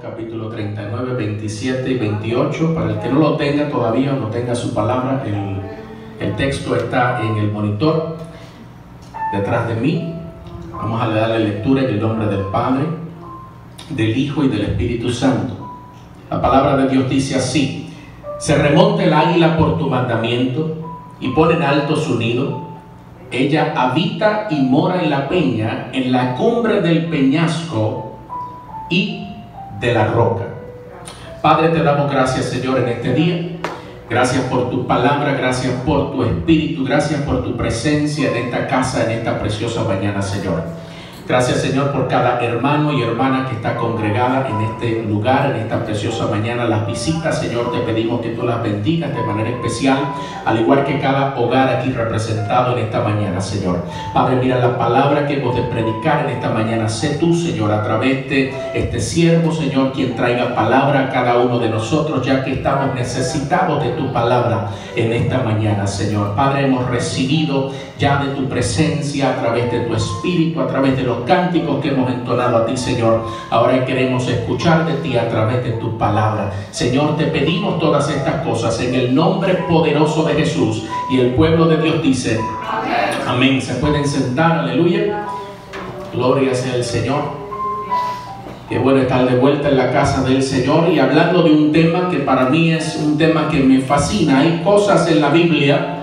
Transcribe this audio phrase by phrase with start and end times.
[0.00, 2.74] Capítulo 39, 27 y 28.
[2.74, 7.22] Para el que no lo tenga todavía no tenga su palabra, el, el texto está
[7.22, 8.16] en el monitor
[9.32, 10.14] detrás de mí.
[10.72, 12.84] Vamos a darle lectura en el nombre del Padre,
[13.90, 15.54] del Hijo y del Espíritu Santo.
[16.30, 17.90] La palabra de Dios dice así,
[18.38, 20.76] se remonta el águila por tu mandamiento
[21.20, 22.66] y pone en alto su nido.
[23.30, 28.18] Ella habita y mora en la peña, en la cumbre del peñasco
[28.90, 29.25] y
[29.80, 30.44] de la roca.
[31.42, 33.58] Padre, te damos gracias, Señor, en este día.
[34.08, 39.04] Gracias por tu palabra, gracias por tu espíritu, gracias por tu presencia en esta casa,
[39.04, 40.62] en esta preciosa mañana, Señor.
[41.28, 45.84] Gracias Señor por cada hermano y hermana que está congregada en este lugar, en esta
[45.84, 46.66] preciosa mañana.
[46.66, 49.98] Las visitas, Señor, te pedimos que tú las bendigas de manera especial,
[50.44, 53.82] al igual que cada hogar aquí representado en esta mañana, Señor.
[54.14, 56.88] Padre, mira la palabra que hemos de predicar en esta mañana.
[56.88, 61.58] Sé tú, Señor, a través de este siervo, Señor, quien traiga palabra a cada uno
[61.58, 66.36] de nosotros, ya que estamos necesitados de tu palabra en esta mañana, Señor.
[66.36, 71.02] Padre, hemos recibido ya de tu presencia a través de tu espíritu, a través de
[71.02, 73.24] los cánticos que hemos entonado a ti, Señor.
[73.50, 76.52] Ahora queremos escuchar de ti a través de tu palabra.
[76.70, 80.84] Señor, te pedimos todas estas cosas en el nombre poderoso de Jesús.
[81.10, 82.38] Y el pueblo de Dios dice,
[83.26, 83.60] amén.
[83.62, 85.26] Se pueden sentar, aleluya.
[86.12, 87.46] Gloria sea el Señor.
[88.68, 92.08] Qué bueno estar de vuelta en la casa del Señor y hablando de un tema
[92.10, 94.40] que para mí es un tema que me fascina.
[94.40, 95.95] Hay cosas en la Biblia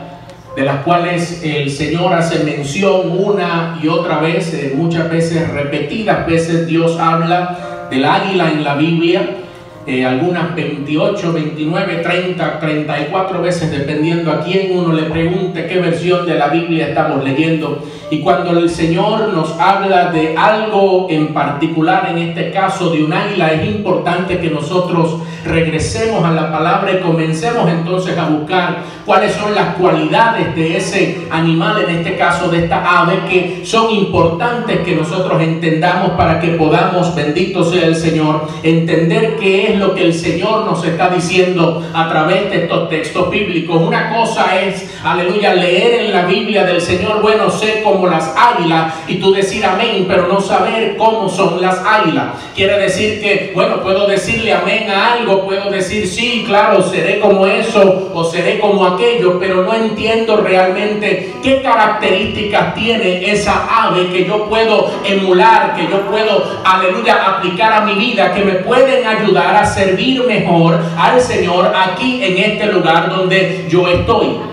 [0.55, 6.27] de las cuales el Señor hace mención una y otra vez, eh, muchas veces repetidas
[6.27, 9.42] veces Dios habla del águila en la Biblia,
[9.85, 16.25] eh, algunas 28, 29, 30, 34 veces, dependiendo a quién uno le pregunte qué versión
[16.25, 17.83] de la Biblia estamos leyendo.
[18.09, 23.11] Y cuando el Señor nos habla de algo en particular, en este caso de un
[23.11, 29.33] águila, es importante que nosotros regresemos a la palabra y comencemos entonces a buscar cuáles
[29.33, 34.79] son las cualidades de ese animal, en este caso de esta ave, que son importantes
[34.79, 40.05] que nosotros entendamos para que podamos, bendito sea el Señor, entender qué es lo que
[40.05, 43.81] el Señor nos está diciendo a través de estos textos bíblicos.
[43.81, 48.93] Una cosa es, aleluya, leer en la Biblia del Señor, bueno, sé como las águilas
[49.07, 52.35] y tú decir amén, pero no saber cómo son las águilas.
[52.55, 57.45] Quiere decir que, bueno, puedo decirle amén a algo, puedo decir sí, claro, seré como
[57.45, 64.25] eso o seré como aquello, pero no entiendo realmente qué características tiene esa ave que
[64.25, 69.55] yo puedo emular, que yo puedo, aleluya, aplicar a mi vida, que me pueden ayudar
[69.55, 74.52] a servir mejor al Señor aquí en este lugar donde yo estoy.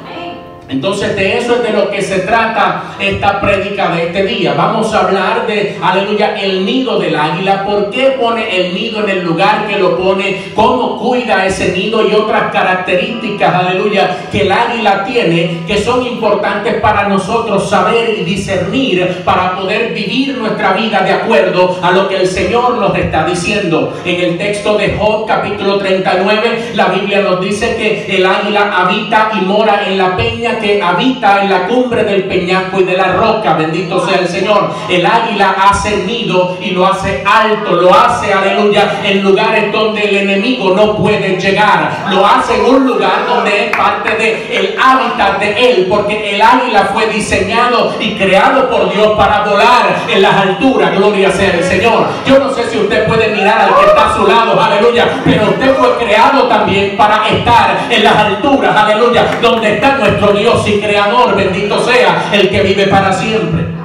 [0.71, 4.55] Entonces de eso es de lo que se trata esta prédica de este día.
[4.55, 7.65] Vamos a hablar de, aleluya, el nido del águila.
[7.65, 10.53] ¿Por qué pone el nido en el lugar que lo pone?
[10.55, 12.09] ¿Cómo cuida ese nido?
[12.09, 18.23] Y otras características, aleluya, que el águila tiene que son importantes para nosotros saber y
[18.23, 23.27] discernir para poder vivir nuestra vida de acuerdo a lo que el Señor nos está
[23.27, 23.93] diciendo.
[24.05, 29.33] En el texto de Job capítulo 39, la Biblia nos dice que el águila habita
[29.37, 33.13] y mora en la peña que habita en la cumbre del peñasco y de la
[33.13, 34.71] roca, bendito sea el Señor.
[34.89, 40.17] El águila hace nido y lo hace alto, lo hace, aleluya, en lugares donde el
[40.17, 42.07] enemigo no puede llegar.
[42.11, 46.43] Lo hace en un lugar donde es parte del el hábitat de él, porque el
[46.43, 51.65] águila fue diseñado y creado por Dios para volar en las alturas, gloria sea el
[51.65, 52.09] Señor.
[52.27, 55.51] Yo no sé si usted puede mirar al que está a su lado, aleluya, pero
[55.51, 60.81] usted fue creado también para estar en las alturas, aleluya, donde está nuestro Dios y
[60.81, 63.80] creador, bendito sea el que vive para siempre.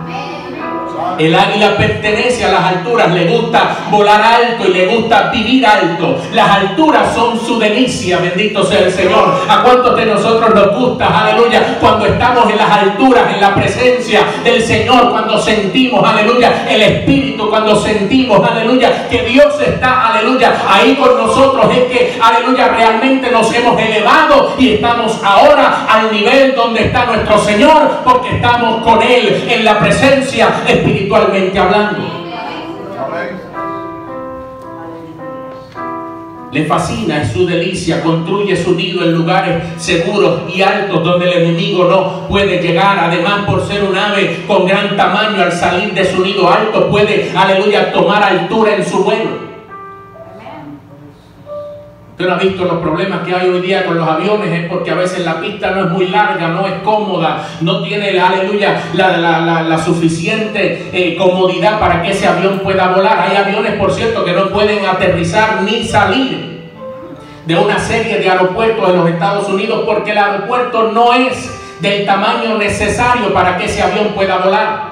[1.18, 6.18] El águila pertenece a las alturas, le gusta volar alto y le gusta vivir alto.
[6.34, 9.46] Las alturas son su delicia, bendito sea el Señor.
[9.48, 14.22] ¿A cuántos de nosotros nos gusta, aleluya, cuando estamos en las alturas, en la presencia
[14.44, 20.96] del Señor, cuando sentimos, aleluya, el Espíritu, cuando sentimos, aleluya, que Dios está, aleluya, ahí
[20.96, 26.85] con nosotros, es que, aleluya, realmente nos hemos elevado y estamos ahora al nivel donde
[26.85, 32.25] está nuestro Señor, porque estamos con Él en la presencia espiritual espiritualmente hablando.
[36.52, 41.43] Le fascina, es su delicia, construye su nido en lugares seguros y altos donde el
[41.43, 42.97] enemigo no puede llegar.
[42.97, 47.31] Además, por ser un ave con gran tamaño, al salir de su nido alto, puede,
[47.35, 49.45] aleluya, tomar altura en su vuelo.
[52.16, 54.90] Usted no ha visto los problemas que hay hoy día con los aviones, es porque
[54.90, 59.78] a veces la pista no es muy larga, no es cómoda, no tiene, aleluya, la,
[59.84, 63.20] suficiente eh, comodidad para que ese avión pueda volar.
[63.20, 66.70] Hay aviones, por cierto, que no pueden aterrizar ni salir
[67.46, 72.06] de una serie de aeropuertos en los Estados Unidos porque el aeropuerto no es del
[72.06, 74.84] tamaño necesario para que ese avión pueda volar.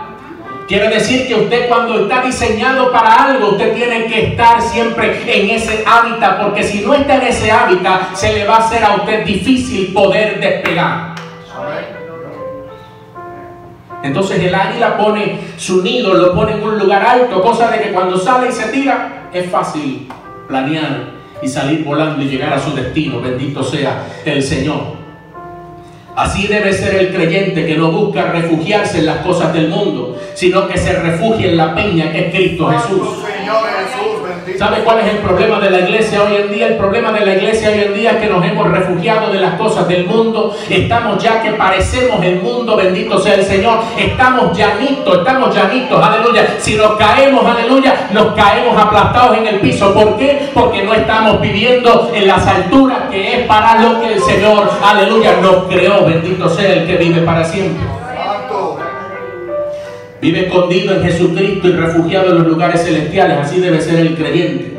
[0.74, 5.52] Quiere decir que usted cuando está diseñado para algo, usted tiene que estar siempre en
[5.52, 8.96] ese hábitat, porque si no está en ese hábitat, se le va a hacer a
[8.96, 11.14] usted difícil poder despegar.
[14.02, 17.92] Entonces el águila pone su nido, lo pone en un lugar alto, cosa de que
[17.92, 20.10] cuando sale y se tira, es fácil
[20.48, 23.22] planear y salir volando y llegar a su destino.
[23.22, 25.03] Bendito sea el Señor.
[26.16, 30.68] Así debe ser el creyente que no busca refugiarse en las cosas del mundo, sino
[30.68, 33.08] que se refugie en la peña que es Cristo Jesús.
[34.58, 36.68] ¿Sabe cuál es el problema de la iglesia hoy en día?
[36.68, 39.56] El problema de la iglesia hoy en día es que nos hemos refugiado de las
[39.56, 40.56] cosas del mundo.
[40.70, 43.80] Estamos ya que parecemos el mundo, bendito sea el Señor.
[43.98, 46.56] Estamos llanitos, estamos llanitos, aleluya.
[46.60, 49.94] Si nos caemos, aleluya, nos caemos aplastados en el piso.
[49.94, 50.50] ¿Por qué?
[50.54, 55.38] Porque no estamos viviendo en las alturas que es para lo que el Señor, aleluya,
[55.42, 56.06] nos creó.
[56.06, 58.03] Bendito sea el que vive para siempre.
[60.24, 63.40] Vive escondido en Jesucristo y refugiado en los lugares celestiales.
[63.40, 64.78] Así debe ser el creyente.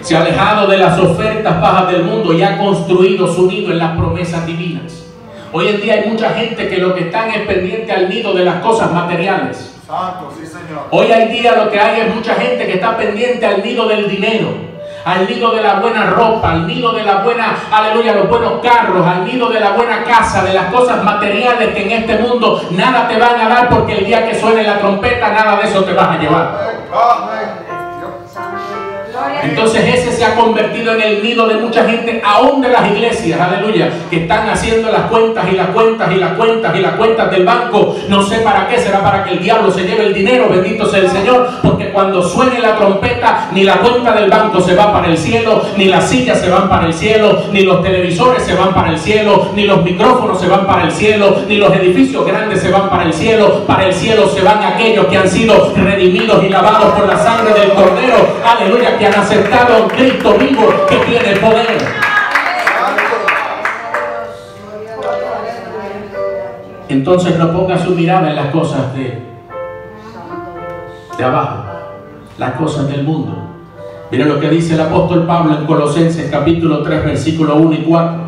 [0.00, 3.78] Se ha alejado de las ofertas bajas del mundo y ha construido su nido en
[3.78, 5.06] las promesas divinas.
[5.50, 8.44] Hoy en día hay mucha gente que lo que están es pendiente al nido de
[8.44, 9.74] las cosas materiales.
[10.92, 14.08] Hoy en día lo que hay es mucha gente que está pendiente al nido del
[14.08, 14.70] dinero
[15.04, 19.06] al nido de la buena ropa, al nido de la buena, aleluya, los buenos carros,
[19.06, 23.08] al nido de la buena casa, de las cosas materiales que en este mundo nada
[23.08, 25.92] te van a dar porque el día que suene la trompeta nada de eso te
[25.92, 26.70] vas a llevar.
[29.42, 33.40] Entonces ese se ha convertido en el nido de mucha gente, aún de las iglesias,
[33.40, 37.30] aleluya, que están haciendo las cuentas y las cuentas y las cuentas y las cuentas
[37.30, 37.96] del banco.
[38.08, 41.00] No sé para qué, será para que el diablo se lleve el dinero, bendito sea
[41.00, 45.08] el Señor, porque cuando suene la trompeta, ni la cuenta del banco se va para
[45.08, 48.74] el cielo, ni las sillas se van para el cielo, ni los televisores se van
[48.74, 52.60] para el cielo, ni los micrófonos se van para el cielo, ni los edificios grandes
[52.60, 53.64] se van para el cielo.
[53.66, 57.52] Para el cielo se van aquellos que han sido redimidos y lavados por la sangre
[57.54, 61.78] del Cordero, aleluya, que han aceptado a Cristo vivo que tiene poder.
[66.88, 69.22] Entonces no ponga su mirada en las cosas de,
[71.16, 71.64] de abajo,
[72.38, 73.32] las cosas del mundo.
[74.10, 78.20] Mira lo que dice el apóstol Pablo en Colosenses capítulo 3, versículo 1 y 4.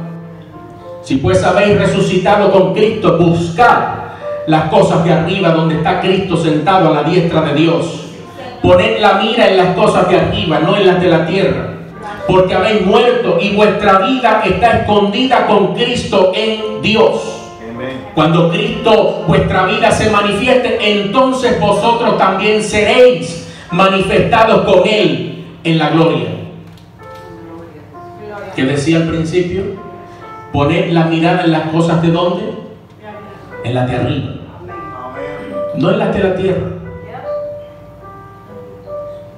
[1.02, 4.02] Si pues habéis resucitado con Cristo, buscad
[4.46, 8.01] las cosas de arriba donde está Cristo sentado a la diestra de Dios.
[8.62, 11.74] Poned la mira en las cosas de arriba, no en las de la tierra.
[12.28, 17.40] Porque habéis muerto y vuestra vida está escondida con Cristo en Dios.
[18.14, 25.90] Cuando Cristo, vuestra vida se manifieste, entonces vosotros también seréis manifestados con Él en la
[25.90, 26.28] gloria.
[28.54, 29.62] Que decía al principio,
[30.52, 32.44] poned la mirada en las cosas de dónde?
[33.64, 34.34] En las de arriba.
[35.78, 36.81] No en las de la tierra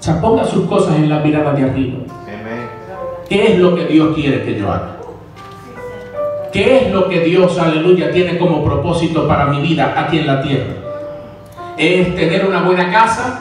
[0.05, 1.99] sea, ponga sus cosas en la mirada de arriba.
[3.27, 4.97] ¿Qué es lo que Dios quiere que yo haga?
[6.53, 10.43] ¿Qué es lo que Dios, aleluya, tiene como propósito para mi vida aquí en la
[10.43, 10.75] tierra?
[11.79, 13.41] ¿Es tener una buena casa?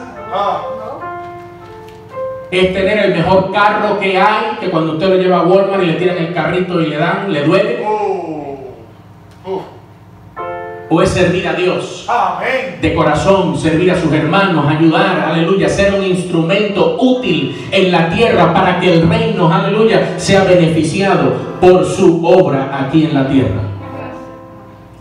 [2.50, 4.56] ¿Es tener el mejor carro que hay?
[4.58, 7.30] Que cuando usted lo lleva a Walmart y le tiran el carrito y le dan,
[7.30, 7.84] le duele.
[7.86, 8.56] Oh.
[9.44, 9.62] Oh
[10.90, 12.06] o es servir a Dios
[12.80, 18.52] de corazón, servir a sus hermanos, ayudar, aleluya, ser un instrumento útil en la tierra
[18.52, 23.60] para que el reino, aleluya, sea beneficiado por su obra aquí en la tierra.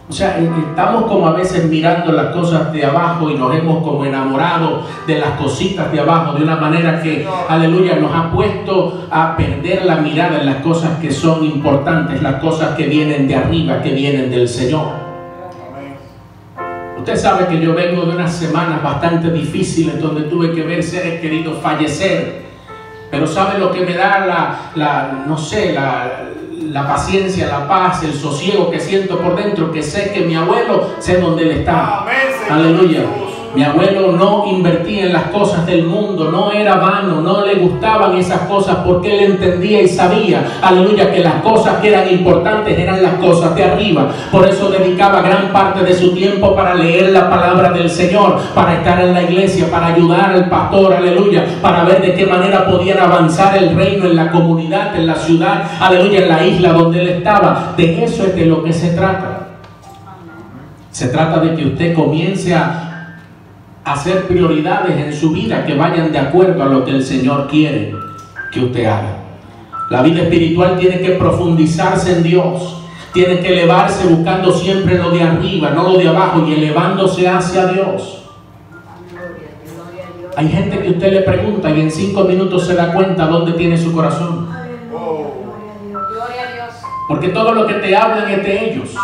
[0.10, 3.84] O sea, eh, estamos como a veces mirando las cosas de abajo y nos hemos
[3.84, 9.08] como enamorado de las cositas de abajo de una manera que, aleluya, nos ha puesto
[9.10, 13.36] a perder la mirada en las cosas que son importantes, las cosas que vienen de
[13.36, 15.13] arriba, que vienen del Señor.
[17.04, 21.20] Usted sabe que yo vengo de unas semanas bastante difíciles donde tuve que ver seres
[21.20, 22.44] queridos fallecer.
[23.12, 24.26] Pero ¿sabe lo que me da
[24.74, 29.70] la, no sé, la, paciencia, la paz, el sosiego que siento por dentro?
[29.70, 32.06] Que sé que mi abuelo, sé dónde él está.
[32.50, 33.02] Aleluya.
[33.56, 38.18] Mi abuelo no invertía en las cosas del mundo, no era vano, no le gustaban
[38.18, 43.04] esas cosas porque él entendía y sabía, aleluya, que las cosas que eran importantes eran
[43.04, 44.10] las cosas de arriba.
[44.32, 48.74] Por eso dedicaba gran parte de su tiempo para leer la palabra del Señor, para
[48.74, 52.98] estar en la iglesia, para ayudar al pastor, aleluya, para ver de qué manera podían
[52.98, 57.10] avanzar el reino en la comunidad, en la ciudad, aleluya, en la isla donde él
[57.10, 57.74] estaba.
[57.78, 59.50] De eso es de lo que se trata.
[60.90, 62.93] Se trata de que usted comience a
[63.86, 67.94] hacer prioridades en su vida que vayan de acuerdo a lo que el Señor quiere
[68.52, 69.18] que usted haga.
[69.90, 72.80] La vida espiritual tiene que profundizarse en Dios.
[73.14, 77.68] Tiene que elevarse buscando siempre lo de arriba, no lo de abajo, y elevándose hacia
[77.68, 78.24] Dios.
[80.36, 83.78] Hay gente que usted le pregunta y en cinco minutos se da cuenta dónde tiene
[83.78, 84.50] su corazón.
[87.08, 88.96] Porque todo lo que te hablan es de ellos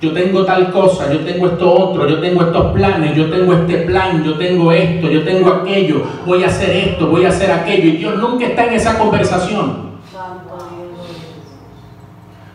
[0.00, 3.76] yo tengo tal cosa, yo tengo esto otro, yo tengo estos planes, yo tengo este
[3.78, 7.88] plan, yo tengo esto, yo tengo aquello, voy a hacer esto, voy a hacer aquello.
[7.88, 9.90] Y Dios nunca está en esa conversación.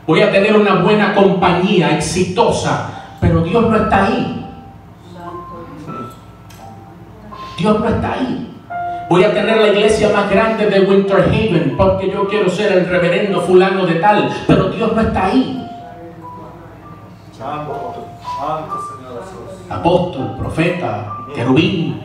[0.08, 4.46] Voy a tener una buena compañía, exitosa, pero Dios no está ahí.
[7.58, 8.52] Dios no está ahí.
[9.08, 12.88] Voy a tener la iglesia más grande de Winter Haven porque yo quiero ser el
[12.88, 15.55] reverendo fulano de tal, pero Dios no está ahí.
[19.70, 22.02] Apóstol, profeta, querubín.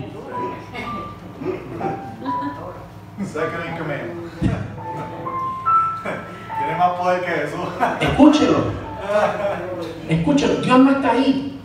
[6.59, 7.61] Tiene más poder que Jesús.
[8.01, 8.59] Escúchelo.
[10.09, 10.55] Escúchelo.
[10.61, 11.61] Dios no está ahí.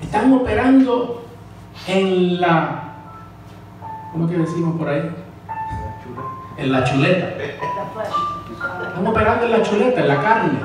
[0.00, 1.24] Están operando
[1.86, 2.84] en la.
[4.12, 5.14] ¿Cómo que decimos por ahí?
[6.56, 7.34] En la chuleta.
[8.98, 10.58] Están operando en la chuleta, en la carne.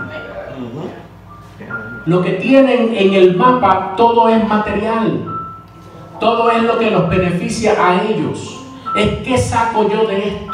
[2.07, 5.23] Lo que tienen en el mapa, todo es material.
[6.19, 8.59] Todo es lo que los beneficia a ellos.
[8.95, 10.53] Es qué saco yo de esto.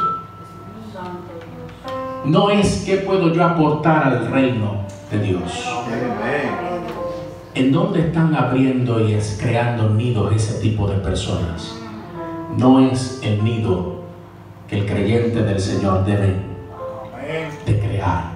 [2.25, 5.69] No es qué puedo yo aportar al reino de Dios.
[7.55, 11.79] ¿En dónde están abriendo y creando nidos ese tipo de personas?
[12.57, 14.01] No es el nido
[14.67, 16.48] que el creyente del Señor debe
[17.65, 18.31] de crear.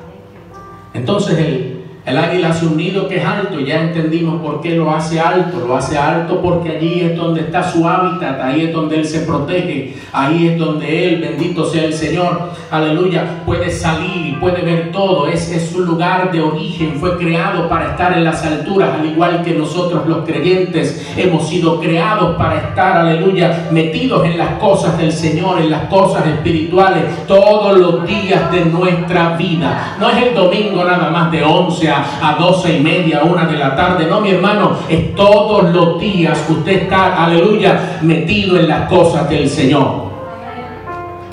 [0.94, 1.73] Entonces el,
[2.06, 5.64] el águila hace un nido que es alto, ya entendimos por qué lo hace alto.
[5.66, 9.22] Lo hace alto porque allí es donde está su hábitat, ahí es donde Él se
[9.22, 14.92] protege, ahí es donde Él, bendito sea el Señor, aleluya, puede salir y puede ver
[14.92, 15.28] todo.
[15.28, 19.42] Es, es su lugar de origen, fue creado para estar en las alturas, al igual
[19.42, 25.14] que nosotros los creyentes hemos sido creados para estar, aleluya, metidos en las cosas del
[25.14, 29.96] Señor, en las cosas espirituales, todos los días de nuestra vida.
[30.02, 33.76] No es el domingo nada más de 11 a 12 y media, una de la
[33.76, 34.06] tarde.
[34.06, 39.30] No, mi hermano, es todos los días que usted está, aleluya, metido en las cosas
[39.30, 40.12] del Señor.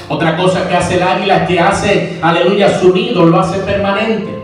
[0.09, 4.41] Otra cosa que hace el águila es que hace, aleluya, su nido, lo hace permanente.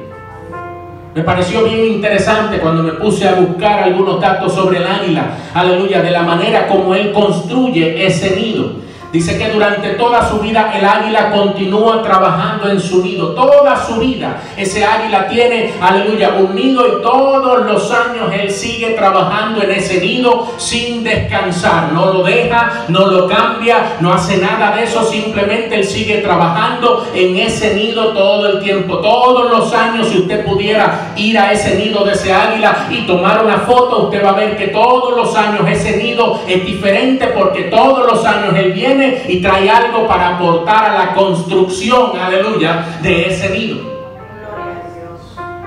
[1.16, 6.02] Me pareció bien interesante cuando me puse a buscar algunos datos sobre el águila, aleluya,
[6.02, 8.72] de la manera como él construye ese nido.
[9.16, 13.28] Dice que durante toda su vida el águila continúa trabajando en su nido.
[13.28, 18.90] Toda su vida ese águila tiene, aleluya, un nido y todos los años él sigue
[18.90, 21.94] trabajando en ese nido sin descansar.
[21.94, 25.02] No lo deja, no lo cambia, no hace nada de eso.
[25.02, 28.98] Simplemente él sigue trabajando en ese nido todo el tiempo.
[28.98, 33.42] Todos los años, si usted pudiera ir a ese nido de ese águila y tomar
[33.42, 37.62] una foto, usted va a ver que todos los años ese nido es diferente porque
[37.62, 43.28] todos los años él viene y trae algo para aportar a la construcción, aleluya, de
[43.28, 43.78] ese nido.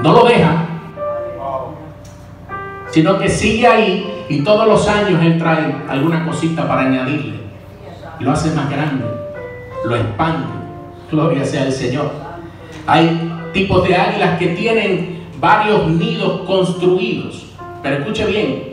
[0.01, 0.65] No lo deja,
[2.91, 7.39] sino que sigue ahí y todos los años él trae alguna cosita para añadirle.
[8.19, 9.05] Y lo hace más grande,
[9.85, 10.47] lo expande.
[11.11, 12.11] Gloria sea el Señor.
[12.85, 17.45] Hay tipos de águilas que tienen varios nidos construidos.
[17.81, 18.68] Pero escuche bien,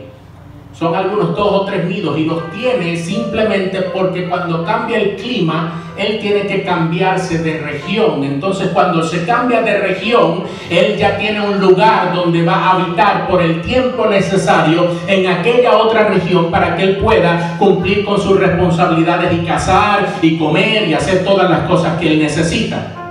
[0.77, 5.83] son algunos dos o tres nidos y los tiene simplemente porque cuando cambia el clima,
[5.97, 8.23] él tiene que cambiarse de región.
[8.23, 13.27] Entonces cuando se cambia de región, él ya tiene un lugar donde va a habitar
[13.27, 18.39] por el tiempo necesario en aquella otra región para que él pueda cumplir con sus
[18.39, 23.06] responsabilidades y cazar y comer y hacer todas las cosas que él necesita.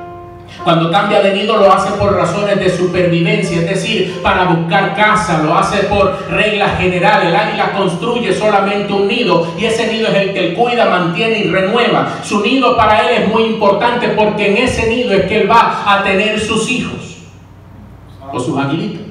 [0.66, 5.40] Cuando cambia de nido lo hace por razones de supervivencia, es decir, para buscar casa,
[5.44, 7.28] lo hace por reglas generales.
[7.28, 11.38] El águila construye solamente un nido y ese nido es el que él cuida, mantiene
[11.38, 12.18] y renueva.
[12.24, 15.84] Su nido para él es muy importante porque en ese nido es que él va
[15.86, 17.18] a tener sus hijos
[18.32, 19.02] o sus aguilitos.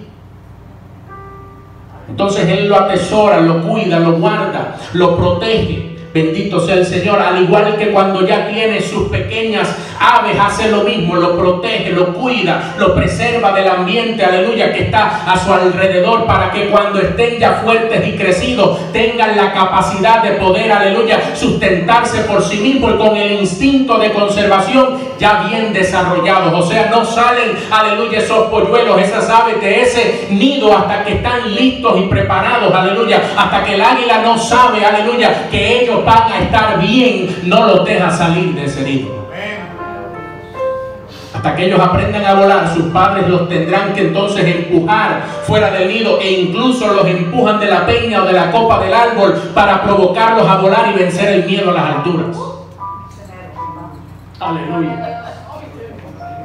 [2.10, 5.85] Entonces Él lo atesora, lo cuida, lo guarda, lo protege.
[6.16, 10.86] Bendito sea el Señor, al igual que cuando ya tiene sus pequeñas aves, hace lo
[10.86, 16.26] mismo, lo protege, lo cuida, lo preserva del ambiente, aleluya, que está a su alrededor
[16.26, 22.22] para que cuando estén ya fuertes y crecidos tengan la capacidad de poder, aleluya, sustentarse
[22.22, 26.54] por sí mismo y con el instinto de conservación ya bien desarrollados.
[26.54, 31.54] O sea, no salen, aleluya, esos polluelos, esas aves de ese nido hasta que están
[31.54, 36.40] listos y preparados, aleluya, hasta que el águila no sabe, aleluya, que ellos van a
[36.40, 39.26] estar bien, no los deja salir de ese nido.
[41.34, 45.90] Hasta que ellos aprendan a volar, sus padres los tendrán que entonces empujar fuera del
[45.90, 49.84] nido e incluso los empujan de la peña o de la copa del árbol para
[49.84, 52.55] provocarlos a volar y vencer el miedo a las alturas.
[54.46, 55.25] Aleluya.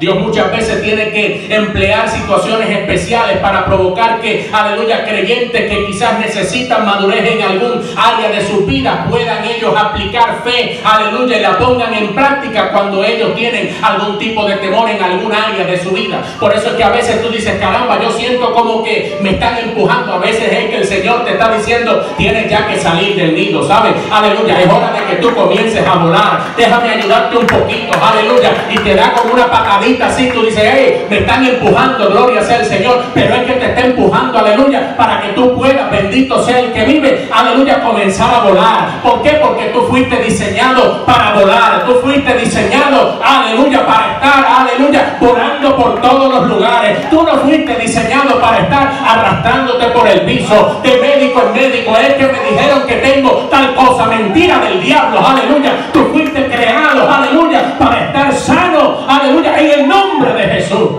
[0.01, 6.19] Dios muchas veces tiene que emplear situaciones especiales para provocar que, aleluya, creyentes que quizás
[6.19, 11.59] necesitan madurez en algún área de su vida puedan ellos aplicar fe, aleluya, y la
[11.59, 15.91] pongan en práctica cuando ellos tienen algún tipo de temor en algún área de su
[15.91, 16.23] vida.
[16.41, 19.59] Por eso es que a veces tú dices, caramba, yo siento como que me están
[19.59, 20.15] empujando.
[20.15, 23.69] A veces es que el Señor te está diciendo, tienes ya que salir del nido,
[23.69, 23.93] ¿sabes?
[24.11, 26.55] Aleluya, es hora de que tú comiences a volar.
[26.57, 31.07] Déjame ayudarte un poquito, aleluya, y te da como una patadita así, tú dices, hey,
[31.09, 35.21] me están empujando, gloria sea el Señor, pero es que te está empujando, aleluya, para
[35.21, 39.03] que tú puedas, bendito sea el que vive, aleluya, comenzar a volar.
[39.03, 39.31] ¿Por qué?
[39.43, 46.01] Porque tú fuiste diseñado para volar, tú fuiste diseñado, aleluya, para estar, aleluya, volando por
[46.01, 47.09] todos los lugares.
[47.11, 51.97] Tú no fuiste diseñado para estar arrastrándote por el piso, de médico en médico.
[51.97, 55.73] Es que me dijeron que tengo tal cosa, mentira del diablo, aleluya.
[55.93, 60.91] Tú fuiste creado, aleluya, para estar sano, aleluya, en el nombre de Jesús.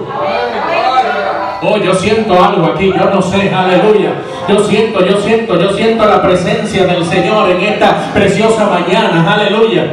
[1.63, 4.13] Oh, yo siento algo aquí, yo no sé, aleluya.
[4.50, 9.86] Yo siento, yo siento, yo siento la presencia del Señor en esta preciosa mañana, aleluya.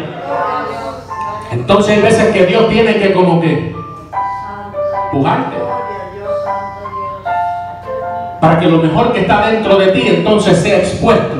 [1.52, 3.74] Entonces hay veces que Dios tiene que como que
[5.12, 5.56] pujarte.
[8.40, 11.34] Para que lo mejor que está dentro de ti entonces sea expuesto.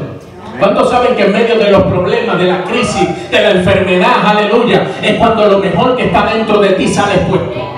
[0.58, 4.87] ¿Cuántos saben que en medio de los problemas, de la crisis, de la enfermedad, aleluya,
[5.00, 7.77] es cuando lo mejor que está dentro de ti sale expuesto?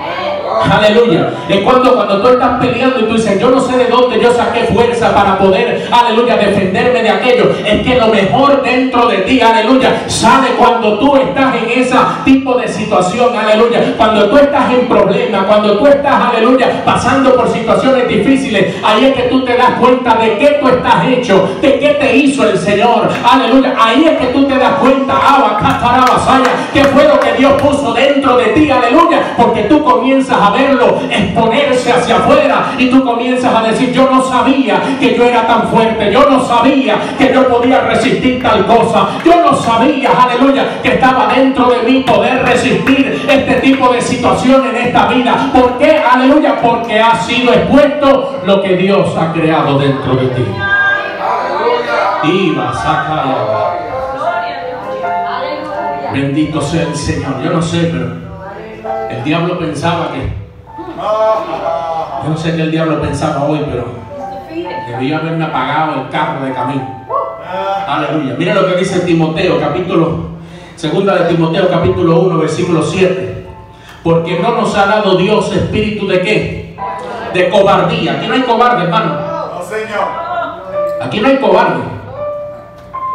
[0.69, 1.29] Aleluya.
[1.49, 4.31] Es cuando, cuando tú estás peleando y tú dices, yo no sé de dónde yo
[4.33, 7.51] saqué fuerza para poder, aleluya, defenderme de aquello.
[7.65, 12.55] Es que lo mejor dentro de ti, aleluya, sale cuando tú estás en ese tipo
[12.55, 13.93] de situación, aleluya.
[13.97, 19.13] Cuando tú estás en problemas, cuando tú estás, aleluya, pasando por situaciones difíciles, ahí es
[19.13, 22.57] que tú te das cuenta de qué tú estás hecho, de qué te hizo el
[22.57, 23.09] Señor.
[23.23, 23.75] Aleluya.
[23.79, 25.13] Ahí es que tú te das cuenta,
[26.73, 29.33] qué fue lo que Dios puso dentro de ti, aleluya.
[29.37, 34.23] Porque tú comienzas a verlo exponerse hacia afuera y tú comienzas a decir, yo no
[34.23, 39.09] sabía que yo era tan fuerte, yo no sabía que yo podía resistir tal cosa,
[39.23, 44.65] yo no sabía, aleluya, que estaba dentro de mí poder resistir este tipo de situación
[44.67, 45.49] en esta vida.
[45.53, 45.99] ¿Por qué?
[45.99, 50.45] Aleluya, porque ha sido expuesto lo que Dios ha creado dentro de ti.
[52.23, 53.23] Iba, saca
[56.13, 57.41] Bendito sea el Señor.
[57.41, 58.30] Yo no sé, pero
[59.11, 60.41] el diablo pensaba que
[62.23, 63.85] yo no sé qué el diablo pensaba hoy, pero
[64.87, 67.05] debió haberme apagado el carro de camino.
[67.87, 68.35] Aleluya.
[68.37, 70.29] Mira lo que dice Timoteo, capítulo,
[70.75, 73.47] segunda de Timoteo, capítulo 1, versículo 7.
[74.03, 76.77] Porque no nos ha dado Dios espíritu de qué?
[77.33, 78.13] De cobardía.
[78.13, 79.13] Aquí no hay cobarde, hermano.
[79.13, 80.07] No, Señor.
[81.01, 81.81] Aquí no hay cobarde.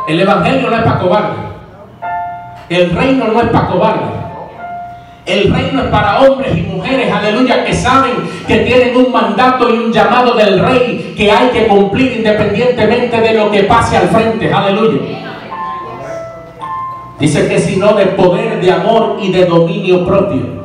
[0.09, 1.37] El evangelio no es para cobarde.
[2.69, 4.16] El reino no es para cobarde.
[5.27, 8.13] El reino es para hombres y mujeres, aleluya, que saben
[8.47, 13.35] que tienen un mandato y un llamado del rey que hay que cumplir independientemente de
[13.35, 15.01] lo que pase al frente, aleluya.
[17.19, 20.65] Dice que si no de poder, de amor y de dominio propio.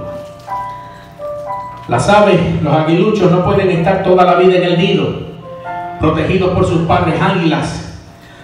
[1.87, 5.07] Las aves, los aguiluchos no pueden estar toda la vida en el nido,
[5.99, 7.99] protegidos por sus padres águilas.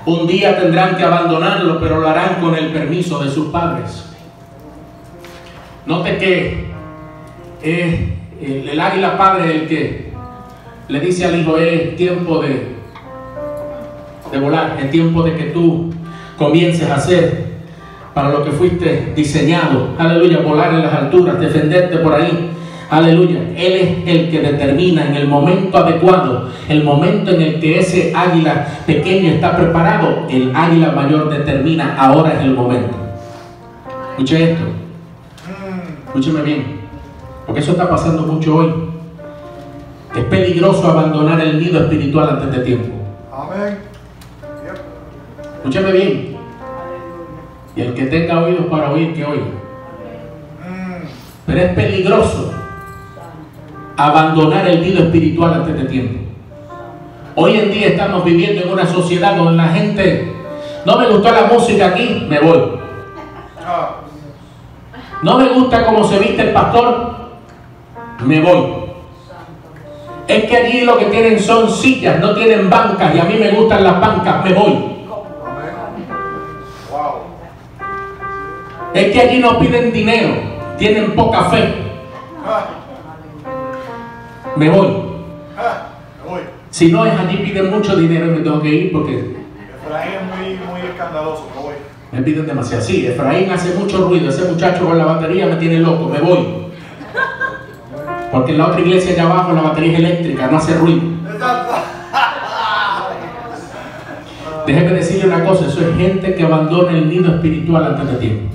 [0.08, 4.07] Un día tendrán que abandonarlo, pero lo harán con el permiso de sus padres.
[5.88, 6.66] Note que
[7.64, 8.00] es
[8.42, 10.08] el, águila padre el que
[10.90, 12.76] le dice al hijo, es tiempo de,
[14.30, 15.94] de volar, es tiempo de que tú
[16.38, 17.48] comiences a hacer
[18.14, 19.92] para lo que fuiste diseñado.
[19.98, 22.50] Aleluya, volar en las alturas, defenderte por ahí.
[22.90, 23.40] Aleluya.
[23.56, 28.12] Él es el que determina en el momento adecuado, el momento en el que ese
[28.14, 32.94] águila pequeño está preparado, el águila mayor determina, ahora es el momento.
[34.12, 34.87] Escuche esto.
[36.18, 36.80] Escúcheme bien,
[37.46, 38.74] porque eso está pasando mucho hoy.
[40.16, 42.88] Es peligroso abandonar el nido espiritual antes de tiempo.
[43.32, 43.78] Amén.
[45.58, 46.38] Escúcheme bien.
[47.76, 49.46] Y el que tenga oídos para oír, que oiga.
[51.46, 52.52] Pero es peligroso
[53.96, 56.20] abandonar el nido espiritual antes de tiempo.
[57.36, 60.34] Hoy en día estamos viviendo en una sociedad donde la gente,
[60.84, 62.77] no me gustó la música aquí, me voy.
[65.24, 67.16] No me gusta cómo se viste el pastor,
[68.24, 68.88] me voy.
[70.28, 73.52] Es que allí lo que tienen son sillas, no tienen bancas y a mí me
[73.52, 74.98] gustan las bancas, me voy.
[78.94, 80.34] Es que allí no piden dinero,
[80.78, 81.74] tienen poca fe,
[84.56, 85.08] me voy.
[86.70, 90.82] Si no es allí piden mucho dinero me tengo que ir porque es muy, muy
[90.82, 91.48] escandaloso.
[92.12, 92.84] Me piden demasiado.
[92.84, 96.48] Sí, Efraín hace mucho ruido, ese muchacho con la batería me tiene loco, me voy.
[98.32, 101.02] Porque en la otra iglesia allá abajo la batería es eléctrica, no hace ruido.
[104.66, 108.54] Déjeme decirle una cosa, eso es gente que abandona el nido espiritual antes de tiempo.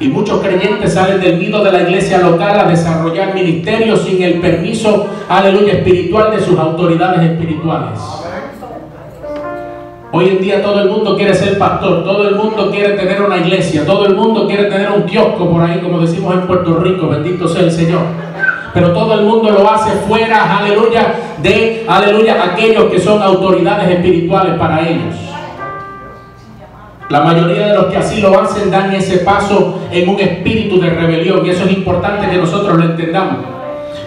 [0.00, 4.34] Y muchos creyentes salen del nido de la iglesia local a desarrollar ministerios sin el
[4.40, 7.98] permiso, aleluya, espiritual de sus autoridades espirituales.
[10.10, 13.36] Hoy en día todo el mundo quiere ser pastor, todo el mundo quiere tener una
[13.36, 17.08] iglesia, todo el mundo quiere tener un kiosco por ahí, como decimos en Puerto Rico,
[17.08, 18.00] bendito sea el Señor.
[18.72, 24.54] Pero todo el mundo lo hace fuera, aleluya, de, aleluya, aquellos que son autoridades espirituales
[24.58, 25.14] para ellos.
[27.10, 30.88] La mayoría de los que así lo hacen dan ese paso en un espíritu de
[30.88, 33.57] rebelión y eso es importante que nosotros lo entendamos.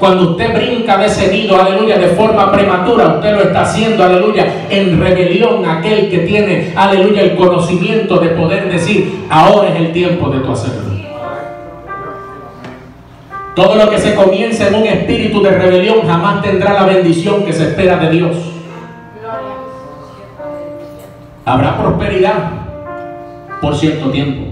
[0.01, 4.65] Cuando usted brinca de ese nido, aleluya, de forma prematura, usted lo está haciendo, aleluya,
[4.71, 9.91] en rebelión a aquel que tiene, aleluya, el conocimiento de poder decir, ahora es el
[9.91, 10.89] tiempo de tu hacerlo.
[13.55, 17.53] Todo lo que se comienza en un espíritu de rebelión jamás tendrá la bendición que
[17.53, 18.37] se espera de Dios.
[21.45, 22.49] Habrá prosperidad
[23.61, 24.47] por cierto tiempo,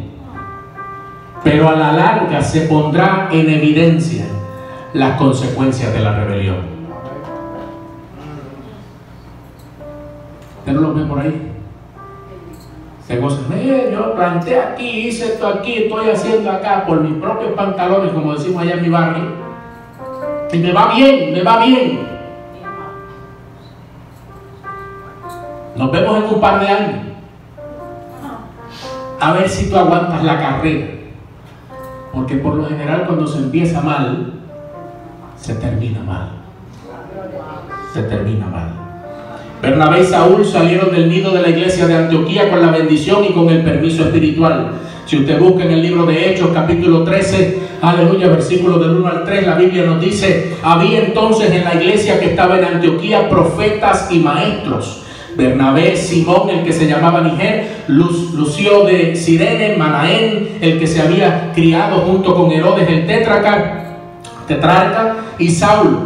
[1.43, 4.25] pero a la larga se pondrá en evidencia
[4.93, 6.57] las consecuencias de la rebelión.
[10.59, 11.51] ¿Usted no lo ve por ahí?
[13.05, 17.53] Se goza, "Eh, yo planté aquí, hice esto aquí, estoy haciendo acá por mis propios
[17.53, 19.23] pantalones, como decimos allá en mi barrio.
[20.51, 22.07] Y me va bien, me va bien.
[25.75, 26.99] Nos vemos en un par de años.
[29.19, 30.87] A ver si tú aguantas la carrera.
[32.13, 34.38] Porque por lo general cuando se empieza mal,
[35.41, 36.29] se termina mal.
[37.93, 38.69] Se termina mal.
[39.61, 43.33] Bernabé y Saúl salieron del nido de la iglesia de Antioquía con la bendición y
[43.33, 44.71] con el permiso espiritual.
[45.05, 49.23] Si usted busca en el libro de Hechos, capítulo 13, aleluya, versículo del 1 al
[49.25, 54.09] 3, la Biblia nos dice, había entonces en la iglesia que estaba en Antioquía profetas
[54.11, 55.03] y maestros.
[55.35, 61.01] Bernabé, Simón, el que se llamaba Niger, Lu- Lucio de Sirene, Manaén, el que se
[61.01, 63.88] había criado junto con Herodes el tetraca,
[64.49, 65.97] tetrarca, y Saúl,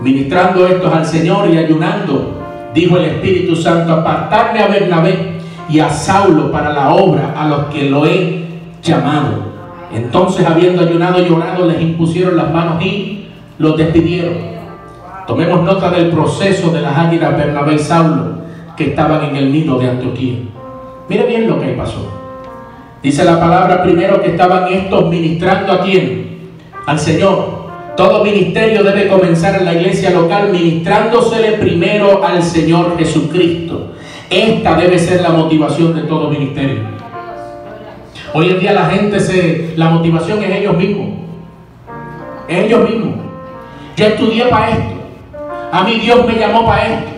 [0.00, 2.34] ministrando estos al Señor y ayunando,
[2.74, 7.64] dijo el Espíritu Santo, apartarme a Bernabé y a Saulo para la obra a los
[7.66, 8.44] que lo he
[8.82, 9.46] llamado.
[9.92, 13.28] Entonces, habiendo ayunado y orado, les impusieron las manos y
[13.58, 14.34] los despidieron.
[15.26, 18.36] Tomemos nota del proceso de las águilas Bernabé y Saulo
[18.76, 20.36] que estaban en el nido de Antioquía.
[21.08, 22.12] Mire bien lo que pasó.
[23.02, 26.50] Dice la palabra primero que estaban estos ministrando a quién?
[26.84, 27.65] Al Señor.
[27.96, 33.92] Todo ministerio debe comenzar en la iglesia local ministrándosele primero al Señor Jesucristo.
[34.28, 36.80] Esta debe ser la motivación de todo ministerio.
[38.34, 41.08] Hoy en día la gente se, la motivación es ellos mismos.
[42.46, 43.14] Es ellos mismos.
[43.96, 44.94] Yo estudié para esto.
[45.72, 47.10] A mí Dios me llamó para esto.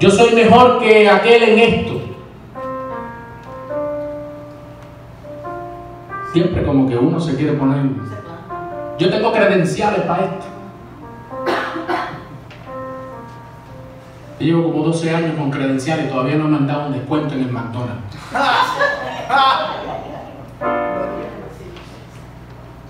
[0.00, 2.00] Yo soy mejor que aquel en esto.
[6.32, 7.82] Siempre como que uno se quiere poner.
[8.98, 10.44] Yo tengo credenciales para esto.
[14.40, 17.34] Yo llevo como 12 años con credenciales y todavía no me han dado un descuento
[17.34, 18.02] en el McDonald's.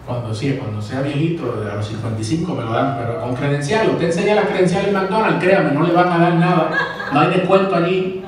[0.06, 3.92] Cuando sí, cuando sea viejito, a los 55 me lo dan, pero con credenciales.
[3.92, 6.70] Usted enseña las credenciales en McDonald's, créame, no le van a dar nada.
[7.12, 8.22] No hay descuento allí.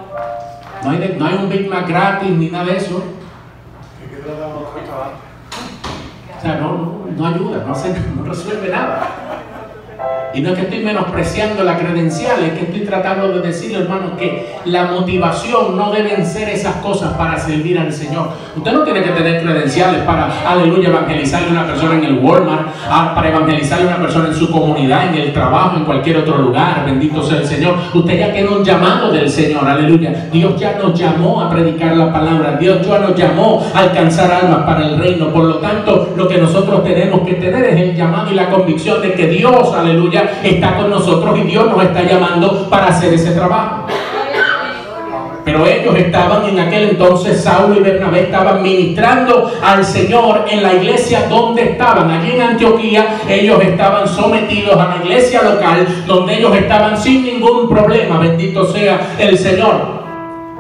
[0.83, 3.03] No hay, de- no hay un Big Mac gratis ni nada de eso.
[6.39, 9.09] O sea, no, no, no ayuda, no, hace- no resuelve nada.
[10.37, 14.19] Y no es que estoy menospreciando la credencial, es que estoy tratando de decirle, hermano,
[14.19, 18.29] que la motivación no deben ser esas cosas para servir al Señor.
[18.55, 22.69] Usted no tiene que tener credenciales para, aleluya, evangelizarle a una persona en el Walmart,
[22.87, 26.37] ah, para evangelizarle a una persona en su comunidad, en el trabajo, en cualquier otro
[26.37, 26.85] lugar.
[26.85, 27.77] Bendito sea el Señor.
[27.95, 30.29] Usted ya tiene un llamado del Señor, aleluya.
[30.31, 32.59] Dios ya nos llamó a predicar la palabra.
[32.61, 35.33] Dios ya nos llamó a alcanzar almas para el reino.
[35.33, 39.01] Por lo tanto, lo que nosotros tenemos que tener es el llamado y la convicción
[39.01, 39.96] de que Dios, aleluya,
[40.43, 43.87] está con nosotros y Dios nos está llamando para hacer ese trabajo.
[45.47, 50.75] Pero ellos estaban en aquel entonces, Saulo y Bernabé estaban ministrando al Señor en la
[50.75, 52.11] iglesia donde estaban.
[52.11, 57.69] Allí en Antioquía ellos estaban sometidos a la iglesia local donde ellos estaban sin ningún
[57.69, 58.19] problema.
[58.19, 59.97] Bendito sea el Señor.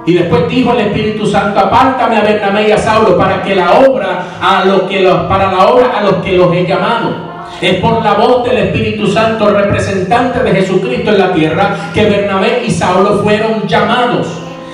[0.06, 3.80] Y después dijo el Espíritu Santo, apártame a Bernabé y a Saulo para que la
[3.80, 7.35] obra a los que los, para la obra a los que los he llamado.
[7.60, 12.64] Es por la voz del Espíritu Santo, representante de Jesucristo en la tierra, que Bernabé
[12.66, 14.26] y Saulo fueron llamados.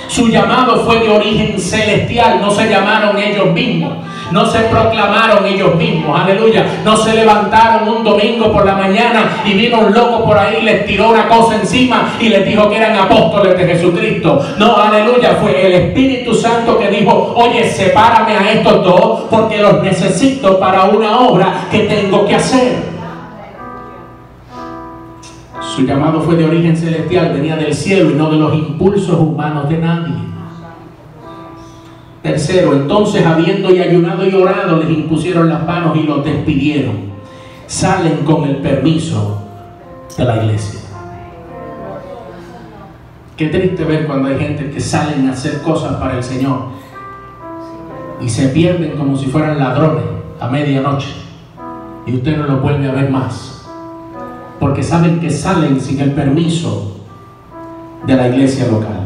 [0.08, 3.98] Su llamado fue de origen celestial, no se llamaron ellos mismos.
[4.32, 6.80] No se proclamaron ellos mismos, aleluya.
[6.84, 10.86] No se levantaron un domingo por la mañana y vino un loco por ahí, les
[10.86, 14.40] tiró una cosa encima y les dijo que eran apóstoles de Jesucristo.
[14.58, 19.82] No, aleluya, fue el Espíritu Santo que dijo, oye, sepárame a estos dos porque los
[19.82, 22.92] necesito para una obra que tengo que hacer.
[25.74, 29.68] Su llamado fue de origen celestial, venía del cielo y no de los impulsos humanos
[29.68, 30.31] de nadie.
[32.22, 37.12] Tercero, entonces habiendo y ayunado y orado, les impusieron las manos y los despidieron.
[37.66, 39.42] Salen con el permiso
[40.16, 40.80] de la iglesia.
[43.36, 46.66] Qué triste ver cuando hay gente que salen a hacer cosas para el Señor
[48.20, 50.04] y se pierden como si fueran ladrones
[50.38, 51.08] a medianoche
[52.06, 53.52] y usted no los vuelve a ver más
[54.62, 56.92] porque saben que salen sin el permiso
[58.06, 59.01] de la iglesia local.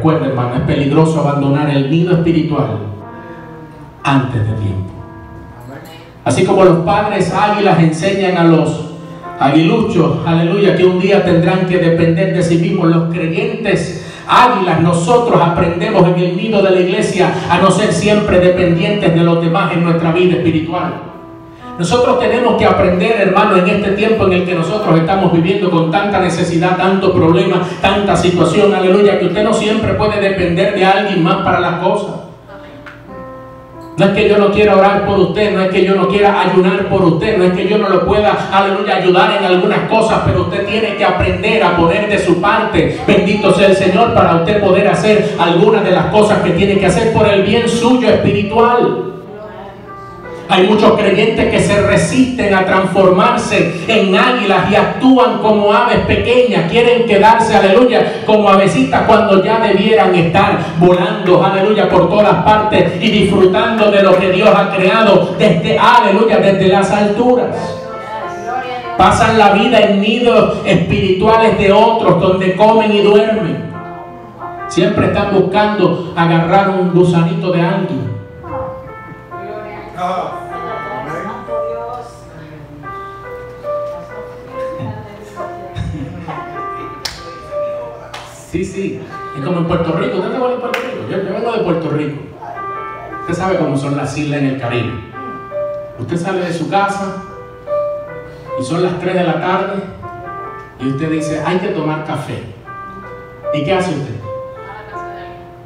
[0.00, 2.78] Recuerda, hermano, es peligroso abandonar el nido espiritual
[4.02, 4.90] antes de tiempo.
[6.24, 8.94] Así como los padres águilas enseñan a los
[9.38, 15.38] aguiluchos, aleluya, que un día tendrán que depender de sí mismos, los creyentes águilas, nosotros
[15.38, 19.70] aprendemos en el nido de la iglesia a no ser siempre dependientes de los demás
[19.74, 21.09] en nuestra vida espiritual.
[21.80, 25.90] Nosotros tenemos que aprender, hermano, en este tiempo en el que nosotros estamos viviendo con
[25.90, 31.24] tanta necesidad, tanto problema, tanta situación, aleluya, que usted no siempre puede depender de alguien
[31.24, 32.16] más para las cosas.
[33.96, 36.42] No es que yo no quiera orar por usted, no es que yo no quiera
[36.42, 40.20] ayunar por usted, no es que yo no lo pueda, aleluya, ayudar en algunas cosas,
[40.26, 44.36] pero usted tiene que aprender a poner de su parte, bendito sea el Señor, para
[44.36, 48.10] usted poder hacer algunas de las cosas que tiene que hacer por el bien suyo
[48.10, 49.19] espiritual.
[50.50, 56.68] Hay muchos creyentes que se resisten a transformarse en águilas y actúan como aves pequeñas.
[56.68, 63.10] Quieren quedarse, aleluya, como avecitas cuando ya debieran estar volando, aleluya, por todas partes y
[63.12, 67.56] disfrutando de lo que Dios ha creado desde, aleluya, desde las alturas.
[68.98, 73.70] Pasan la vida en nidos espirituales de otros donde comen y duermen.
[74.66, 78.10] Siempre están buscando agarrar un gusanito de alguien.
[88.50, 89.00] Sí, sí.
[89.36, 90.16] Es como en Puerto Rico.
[90.16, 91.08] ¿Usted está de Puerto Rico?
[91.08, 92.20] Yo, yo, vengo de Puerto Rico.
[93.20, 94.92] Usted sabe cómo son las islas en el Caribe.
[96.00, 97.22] Usted sale de su casa
[98.58, 99.82] y son las 3 de la tarde
[100.80, 102.42] y usted dice, hay que tomar café.
[103.54, 104.20] ¿Y qué hace usted?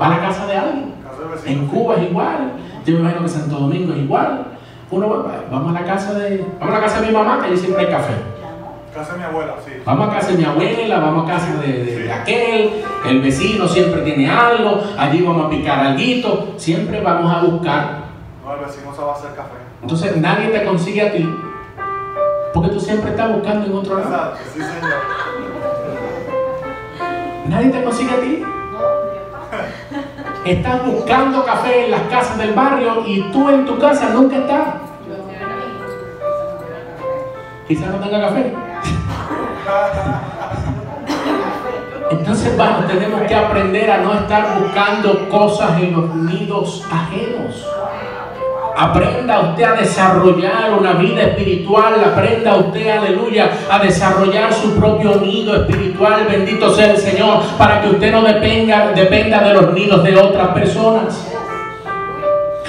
[0.01, 0.94] Va a la casa de alguien.
[1.47, 2.53] En Cuba es igual.
[2.85, 4.44] Yo me imagino que Santo Domingo es igual.
[4.90, 7.47] Uno va, vamos a la casa de, vamos a la casa de mi mamá, que
[7.47, 8.12] allí siempre hay café.
[8.94, 9.72] Casa de mi abuela, sí.
[9.85, 14.30] Vamos a casa de mi abuela, vamos a casa de, aquel, el vecino siempre tiene
[14.30, 18.04] algo, allí vamos a picar algo, siempre vamos a buscar.
[18.44, 19.57] No, el vecino se va a hacer café.
[19.83, 21.28] Entonces nadie te consigue a ti,
[22.54, 24.11] porque tú siempre estás buscando en otro lado.
[24.11, 24.94] Exacto, sí, señor.
[27.48, 28.44] Nadie te consigue a ti.
[30.44, 34.68] Estás buscando café en las casas del barrio y tú en tu casa nunca estás.
[37.66, 38.63] Quizás no tenga café.
[42.11, 47.66] Entonces, vamos, tenemos que aprender a no estar buscando cosas en los nidos ajenos.
[48.77, 51.94] Aprenda usted a desarrollar una vida espiritual.
[52.05, 56.27] Aprenda usted, aleluya, a desarrollar su propio nido espiritual.
[56.29, 57.42] Bendito sea el Señor.
[57.57, 61.34] Para que usted no dependa, dependa de los nidos de otras personas.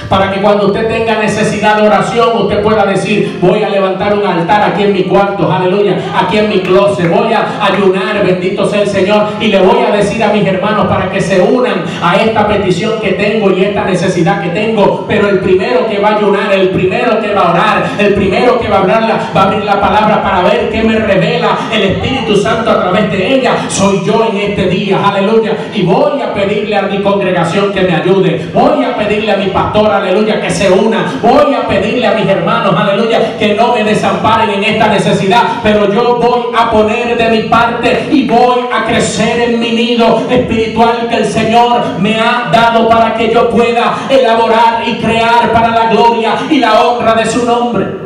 [0.10, 4.26] Para que cuando usted tenga necesidad de oración, usted pueda decir, voy a levantar un
[4.26, 8.82] altar aquí en mi cuarto, aleluya, aquí en mi closet, voy a ayunar, bendito sea
[8.82, 12.16] el Señor, y le voy a decir a mis hermanos para que se unan a
[12.18, 15.06] esta petición que tengo y esta necesidad que tengo.
[15.08, 18.60] Pero el primero que va a ayunar, el primero que va a orar, el primero
[18.60, 21.82] que va a, hablar va a abrir la palabra para ver qué me revela el
[21.82, 25.56] Espíritu Santo a través de ella, soy yo en este día, aleluya.
[25.74, 29.48] Y voy a pedirle a mi congregación que me ayude, voy a pedirle a mi
[29.48, 33.84] pastor, aleluya, que se una, voy a pedirle a mis hermanos, aleluya, que no me
[33.84, 38.86] desamparen en esta necesidad, pero yo voy a poner de mi parte y voy a
[38.86, 43.96] crecer en mi nido espiritual que el Señor me ha dado para que yo pueda
[44.10, 48.06] elaborar y crear para la gloria y la honra de su nombre.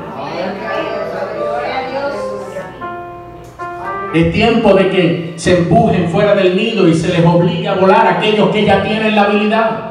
[4.14, 8.08] Es tiempo de que se empujen fuera del nido y se les obligue a volar
[8.08, 9.89] a aquellos que ya tienen la habilidad.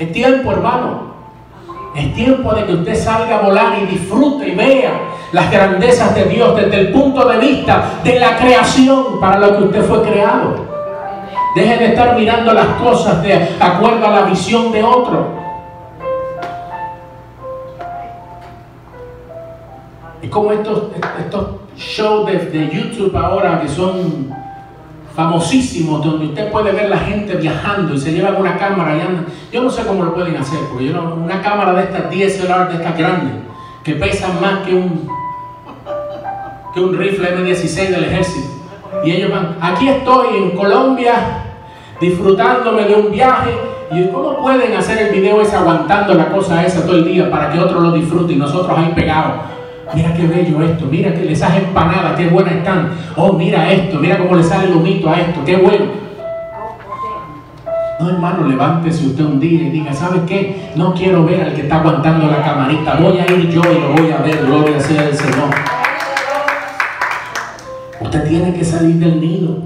[0.00, 1.10] Es tiempo, hermano.
[1.94, 4.92] Es tiempo de que usted salga a volar y disfrute y vea
[5.32, 9.64] las grandezas de Dios desde el punto de vista de la creación para lo que
[9.64, 10.54] usted fue creado.
[11.54, 15.26] Deje de estar mirando las cosas de acuerdo a la visión de otro.
[20.22, 20.84] Es como estos,
[21.18, 24.32] estos shows de, YouTube ahora que son
[25.14, 29.26] famosísimos, donde usted puede ver la gente viajando y se llevan una cámara y andan.
[29.52, 32.68] Yo no sé cómo lo pueden hacer, porque yo no, una cámara de estas DSLR,
[32.68, 33.34] de estas grandes,
[33.82, 35.08] que pesan más que un,
[36.74, 38.48] que un rifle M16 del ejército.
[39.04, 41.44] Y ellos van, aquí estoy en Colombia
[42.00, 43.50] disfrutándome de un viaje.
[43.92, 47.50] ¿Y cómo pueden hacer el video ese aguantando la cosa esa todo el día para
[47.50, 49.40] que otro lo disfrute y nosotros ahí pegados?
[49.94, 52.90] Mira qué bello esto, mira que les hace empanada, qué buenas están.
[53.16, 55.86] Oh, mira esto, mira cómo le sale el humito a esto, qué bueno.
[57.98, 60.70] No, hermano, levántese usted un día y diga, ¿sabe qué?
[60.76, 63.92] No quiero ver al que está aguantando la camarita, voy a ir yo y lo
[63.92, 65.50] voy a ver, gloria sea el Señor.
[68.00, 69.58] Usted tiene que salir del nido.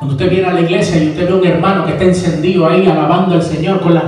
[0.00, 2.66] Cuando usted viene a la iglesia y usted ve a un hermano que está encendido
[2.66, 4.04] ahí alabando al Señor con las,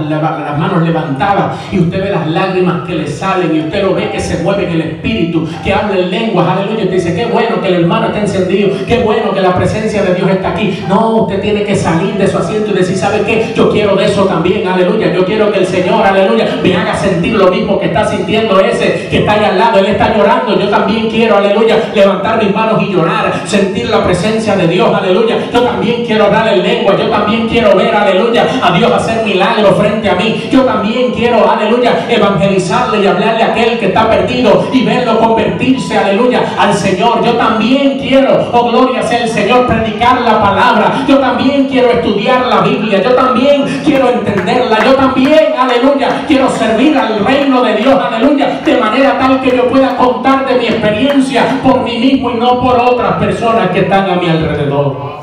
[0.58, 4.18] manos levantadas y usted ve las lágrimas que le salen y usted lo ve que
[4.18, 7.68] se mueve en el espíritu, que habla en lenguas, aleluya, usted dice, qué bueno que
[7.68, 10.82] el hermano está encendido, qué bueno que la presencia de Dios está aquí.
[10.88, 13.52] No, usted tiene que salir de su asiento y decir, ¿sabe qué?
[13.54, 15.12] Yo quiero de eso también, aleluya.
[15.12, 19.08] Yo quiero que el Señor, aleluya, me haga sentir lo mismo que está sintiendo ese
[19.10, 19.78] que está ahí al lado.
[19.78, 20.58] Él está llorando.
[20.58, 25.36] Yo también quiero, aleluya, levantar mis manos y llorar, sentir la presencia de Dios, aleluya.
[25.82, 30.08] También quiero hablar en lengua, yo también quiero ver, aleluya, a Dios hacer milagros frente
[30.08, 30.48] a mí.
[30.48, 35.98] Yo también quiero, aleluya, evangelizarle y hablarle a aquel que está perdido y verlo convertirse,
[35.98, 37.24] aleluya, al Señor.
[37.24, 41.04] Yo también quiero, oh gloria sea el Señor, predicar la palabra.
[41.08, 43.02] Yo también quiero estudiar la Biblia.
[43.02, 44.84] Yo también quiero entenderla.
[44.84, 49.68] Yo también, aleluya, quiero servir al reino de Dios, aleluya, de manera tal que yo
[49.68, 54.08] pueda contar de mi experiencia por mí mismo y no por otras personas que están
[54.08, 55.22] a mi alrededor.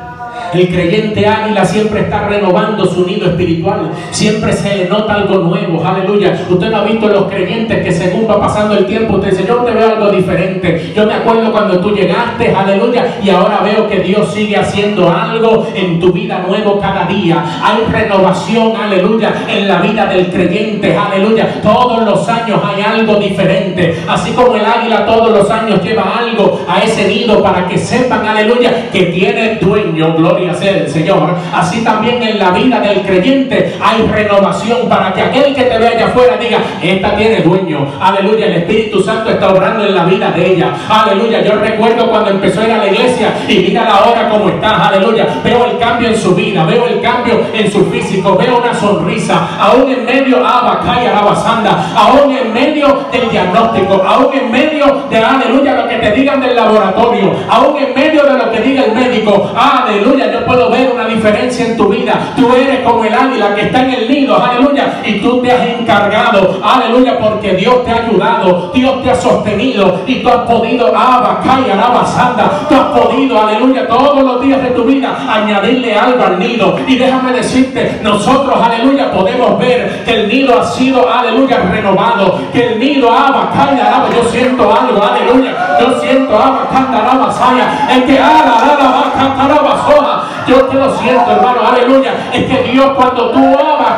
[0.53, 3.89] El creyente águila siempre está renovando su nido espiritual.
[4.11, 5.81] Siempre se le nota algo nuevo.
[5.85, 6.45] Aleluya.
[6.49, 9.57] Usted no ha visto los creyentes que según va pasando el tiempo, usted dice, yo
[9.63, 10.91] te veo algo diferente.
[10.93, 15.67] Yo me acuerdo cuando tú llegaste, aleluya, y ahora veo que Dios sigue haciendo algo
[15.73, 17.43] en tu vida nuevo cada día.
[17.63, 21.61] Hay renovación, aleluya, en la vida del creyente, aleluya.
[21.61, 24.03] Todos los años hay algo diferente.
[24.05, 28.25] Así como el águila todos los años lleva algo a ese nido para que sepan,
[28.25, 31.35] aleluya, que tiene dueño, gloria ser el Señor.
[31.53, 35.91] Así también en la vida del creyente hay renovación para que aquel que te vea
[35.91, 37.87] allá afuera diga, esta tiene dueño.
[37.99, 40.73] Aleluya, el Espíritu Santo está obrando en la vida de ella.
[40.89, 44.49] Aleluya, yo recuerdo cuando empezó a ir a la iglesia y mira la hora como
[44.49, 44.87] está.
[44.87, 48.73] Aleluya, veo el cambio en su vida, veo el cambio en su físico, veo una
[48.73, 55.17] sonrisa, aún en medio, abacaya, abasanda, aún en medio del diagnóstico, aún en medio de,
[55.17, 58.93] aleluya, lo que te digan del laboratorio, aún en medio de lo que diga el
[58.93, 62.33] médico, aleluya, yo puedo ver una diferencia en tu vida.
[62.35, 65.67] Tú eres como el águila que está en el nido, aleluya, y tú te has
[65.67, 70.87] encargado, aleluya, porque Dios te ha ayudado, Dios te ha sostenido y tú has podido,
[70.87, 76.39] alaba, santa, tú has podido, aleluya, todos los días de tu vida añadirle algo al
[76.39, 76.77] nido.
[76.87, 82.73] Y déjame decirte, nosotros, aleluya, podemos ver que el nido ha sido, aleluya, renovado, que
[82.73, 83.51] el nido, alaba,
[84.15, 88.61] yo siento algo, aleluya, yo siento, alaba, saya, el que alaba,
[89.89, 92.13] soja, yo te lo siento, hermano, aleluya.
[92.33, 93.91] Es que Dios, cuando tú amas,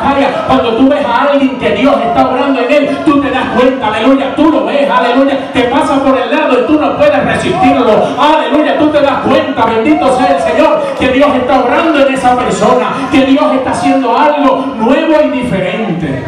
[0.47, 3.87] cuando tú ves a alguien que Dios está orando en él, tú te das cuenta
[3.87, 7.91] aleluya, tú lo ves, aleluya, te pasa por el lado y tú no puedes resistirlo,
[8.19, 12.35] aleluya, tú te das cuenta, bendito sea el Señor, que Dios está obrando en esa
[12.35, 16.23] persona, que Dios está haciendo algo nuevo y diferente.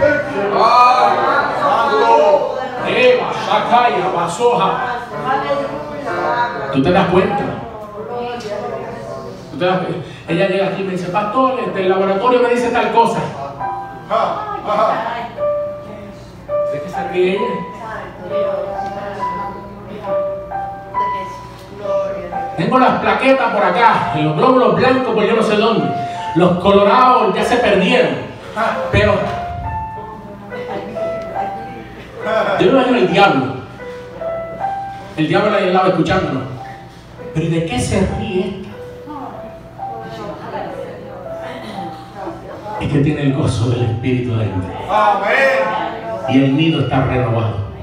[6.73, 7.64] Tú te das cuenta.
[9.57, 9.87] Cuenta.
[10.27, 13.19] Ella llega aquí y me dice, pastor, este, el laboratorio me dice tal cosa.
[16.73, 17.45] ¿De qué se ríe ella?
[22.57, 25.87] Tengo las plaquetas por acá, y los glóbulos blancos por yo no sé dónde.
[26.35, 28.15] Los colorados ya se perdieron.
[28.91, 29.13] Pero
[32.59, 33.45] yo me imagino el diablo.
[35.17, 36.43] El diablo ahí al lado escuchándonos.
[37.33, 38.64] Pero ¿y de qué se ríe
[42.81, 44.61] Es que tiene el gozo del Espíritu dentro.
[44.89, 45.29] Amén.
[46.29, 47.74] Y el nido está renovado.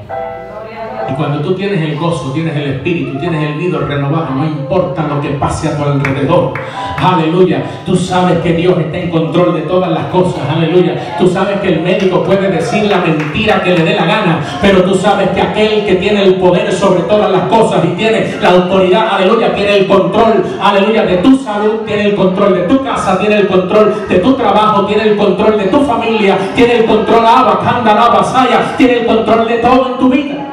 [1.12, 5.06] Y cuando tú tienes el gozo, tienes el espíritu, tienes el nido renovado, no importa
[5.06, 6.54] lo que pase a tu alrededor.
[6.96, 7.62] Aleluya.
[7.84, 10.40] Tú sabes que Dios está en control de todas las cosas.
[10.48, 11.16] Aleluya.
[11.18, 14.84] Tú sabes que el médico puede decir la mentira que le dé la gana, pero
[14.84, 18.50] tú sabes que aquel que tiene el poder sobre todas las cosas y tiene la
[18.50, 23.18] autoridad, aleluya, tiene el control, aleluya, de tu salud, tiene el control de tu casa,
[23.18, 27.26] tiene el control de tu trabajo, tiene el control de tu familia, tiene el control,
[27.26, 30.51] abacanda, la vasaya, tiene el control de todo en tu vida.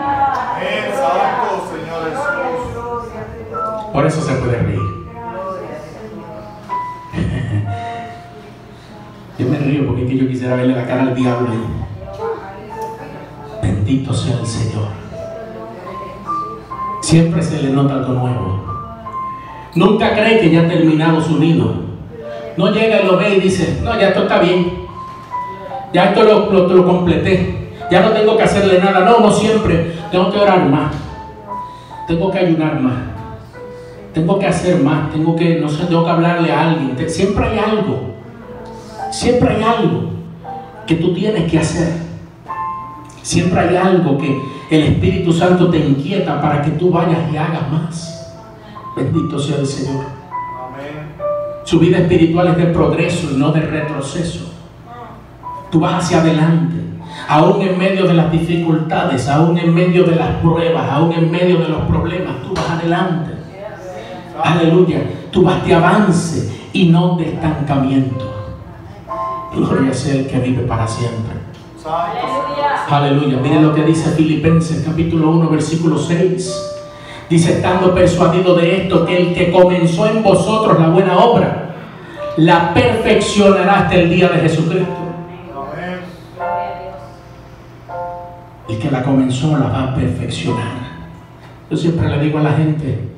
[3.94, 4.80] Por eso se puede reír.
[9.40, 11.48] Yo me río porque es que yo quisiera verle la cara al diablo.
[13.64, 14.90] Bendito sea el Señor.
[17.02, 18.66] Siempre se le nota algo nuevo.
[19.76, 21.74] Nunca cree que ya ha terminado su nido.
[22.58, 24.74] No llega y lo ve y dice, no, ya esto está bien.
[25.94, 27.70] Ya esto lo, lo- lo completé.
[27.90, 29.06] Ya no tengo que hacerle nada.
[29.06, 29.94] No, no siempre.
[30.12, 30.94] Tengo que orar más.
[32.08, 33.09] Tengo que ayunar más
[34.14, 37.10] tengo que hacer más, tengo que, no sé, tengo que hablarle a alguien.
[37.10, 38.16] Siempre hay algo,
[39.12, 40.10] siempre hay algo
[40.88, 41.94] que tú tienes que hacer.
[43.22, 44.42] Siempre hay algo que
[44.72, 48.36] el Espíritu Santo te inquieta para que tú vayas y hagas más.
[48.96, 50.04] Bendito sea el Señor.
[50.04, 51.14] Amén.
[51.64, 54.52] Su vida espiritual es de progreso y no de retroceso.
[55.70, 56.76] Tú vas hacia adelante,
[57.28, 61.60] aún en medio de las dificultades, aún en medio de las pruebas, aún en medio
[61.60, 63.39] de los problemas, tú vas adelante.
[64.44, 65.02] Aleluya.
[65.32, 68.26] Tú vas de avance y no de estancamiento.
[69.56, 71.34] Gloria sea el que vive para siempre.
[71.78, 72.00] Señor.
[72.90, 73.38] Aleluya.
[73.38, 76.66] Mire lo que dice Filipenses capítulo 1 versículo 6.
[77.30, 81.76] Dice, estando persuadido de esto, que el que comenzó en vosotros la buena obra,
[82.38, 84.96] la perfeccionará hasta el día de Jesucristo.
[88.68, 90.90] El que la comenzó la va a perfeccionar.
[91.70, 93.09] Yo siempre le digo a la gente,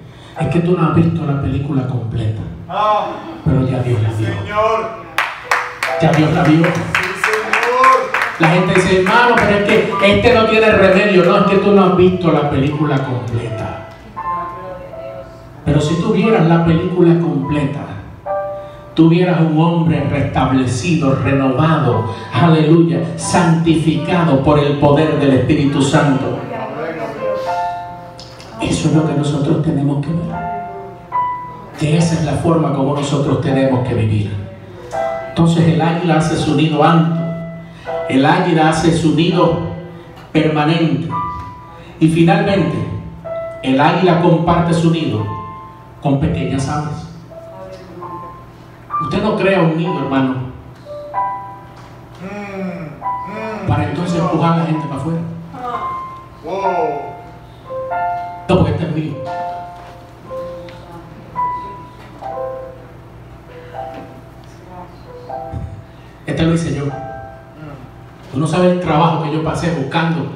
[0.42, 3.08] es que tú no has visto la película completa, Ah,
[3.46, 4.28] pero ya Dios la vio.
[4.28, 4.90] Señor.
[6.02, 6.64] Ya Dios la vio.
[8.40, 11.26] La gente dice, hermano, pero es que este no tiene remedio.
[11.26, 13.90] No, es que tú no has visto la película completa.
[15.64, 17.80] Pero si tú vieras la película completa,
[18.96, 26.31] tú vieras un hombre restablecido, renovado, aleluya, santificado por el poder del Espíritu Santo.
[28.62, 30.52] Eso es lo que nosotros tenemos que ver.
[31.80, 34.36] Que esa es la forma como nosotros tenemos que vivir.
[35.30, 37.20] Entonces el águila hace su nido alto.
[38.10, 39.60] El águila hace su nido
[40.32, 41.10] permanente.
[42.00, 42.78] Y finalmente,
[43.64, 45.26] el águila comparte su nido
[46.02, 47.08] con pequeñas aves.
[49.04, 50.36] Usted no crea un nido, hermano,
[53.68, 55.22] para entonces empujar a la gente para afuera.
[58.52, 59.14] No, porque este es mío.
[66.26, 66.84] Este lo hice yo.
[68.30, 70.34] Tú no sabes el trabajo que yo pasé buscando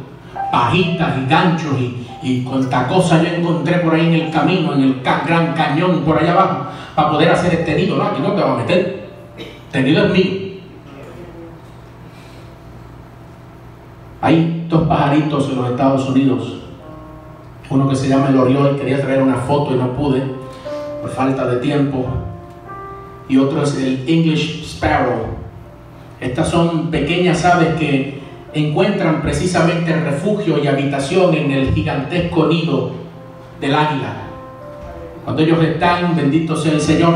[0.49, 4.81] pajitas y ganchos y, y cuanta cosa yo encontré por ahí en el camino, en
[4.83, 7.97] el gran cañón por allá abajo, para poder hacer este nido.
[7.97, 9.09] No, aquí no te va a meter.
[9.37, 10.61] Este nido es mío.
[14.21, 16.64] Hay dos pajaritos en los Estados Unidos.
[17.69, 20.21] Uno que se llama el Oriol, quería traer una foto y no pude
[21.01, 22.05] por falta de tiempo.
[23.27, 25.25] Y otro es el English Sparrow.
[26.19, 28.19] Estas son pequeñas aves que
[28.53, 32.91] encuentran precisamente refugio y habitación en el gigantesco nido
[33.59, 34.13] del águila.
[35.23, 37.13] Cuando ellos están, bendito sea el Señor,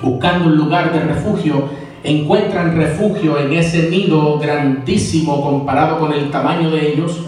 [0.00, 1.64] buscando un lugar de refugio,
[2.04, 7.20] encuentran refugio en ese nido grandísimo comparado con el tamaño de ellos,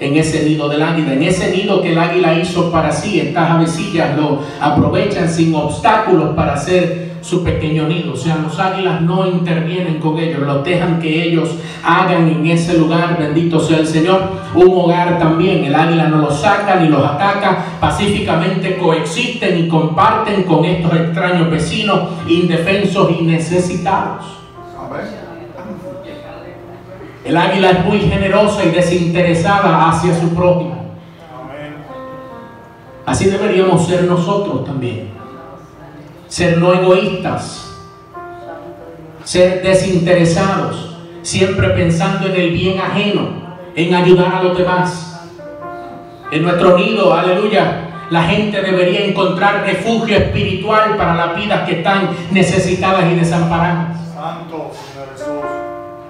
[0.00, 3.20] en ese nido del águila, en ese nido que el águila hizo para sí.
[3.20, 8.12] Estas avecillas lo aprovechan sin obstáculos para hacer su pequeño nido.
[8.12, 11.50] O sea, los águilas no intervienen con ellos, los dejan que ellos
[11.82, 14.20] hagan en ese lugar, bendito sea el Señor,
[14.54, 15.64] un hogar también.
[15.64, 21.50] El águila no los saca ni los ataca, pacíficamente coexisten y comparten con estos extraños
[21.50, 24.24] vecinos indefensos y necesitados.
[27.24, 30.94] El águila es muy generosa y desinteresada hacia su prójimo.
[33.06, 35.14] Así deberíamos ser nosotros también
[36.34, 37.78] ser no egoístas,
[39.22, 43.28] ser desinteresados, siempre pensando en el bien ajeno,
[43.76, 45.30] en ayudar a los demás.
[46.32, 52.10] En nuestro nido, aleluya, la gente debería encontrar refugio espiritual para las vidas que están
[52.32, 53.96] necesitadas y desamparadas.
[54.12, 54.72] Santo,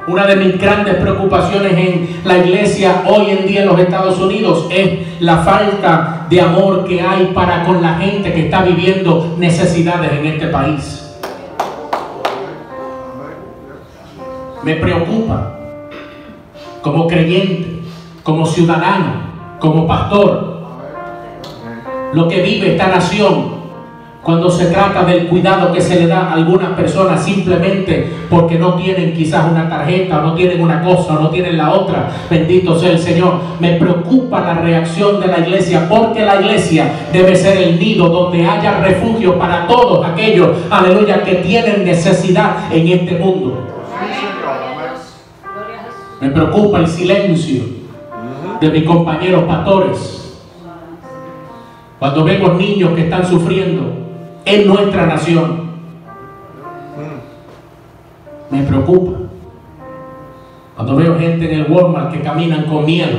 [0.07, 4.67] una de mis grandes preocupaciones en la iglesia hoy en día en los Estados Unidos
[4.71, 10.13] es la falta de amor que hay para con la gente que está viviendo necesidades
[10.13, 11.01] en este país.
[14.63, 15.53] Me preocupa
[16.83, 17.83] como creyente,
[18.23, 19.23] como ciudadano,
[19.59, 20.65] como pastor,
[22.13, 23.54] lo que vive esta nación
[24.25, 28.75] cuando se trata del cuidado que se le da a algunas personas simplemente porque no
[28.75, 32.09] tienen quizás una tarjeta, no tienen una cosa, no tienen la otra.
[32.31, 33.35] Bendito sea el Señor.
[33.61, 38.47] Me preocupa la reacción de la iglesia porque la iglesia debe ser el nido donde
[38.47, 43.59] haya refugio para todos aquellos, aleluya, que tienen necesidad en este mundo.
[46.18, 47.62] Me preocupa el silencio
[48.59, 50.41] de mis compañeros pastores.
[51.99, 54.04] Cuando vemos niños que están sufriendo,
[54.45, 55.65] en nuestra nación.
[58.51, 59.19] Me preocupa.
[60.75, 63.19] Cuando veo gente en el Walmart que caminan con miedo.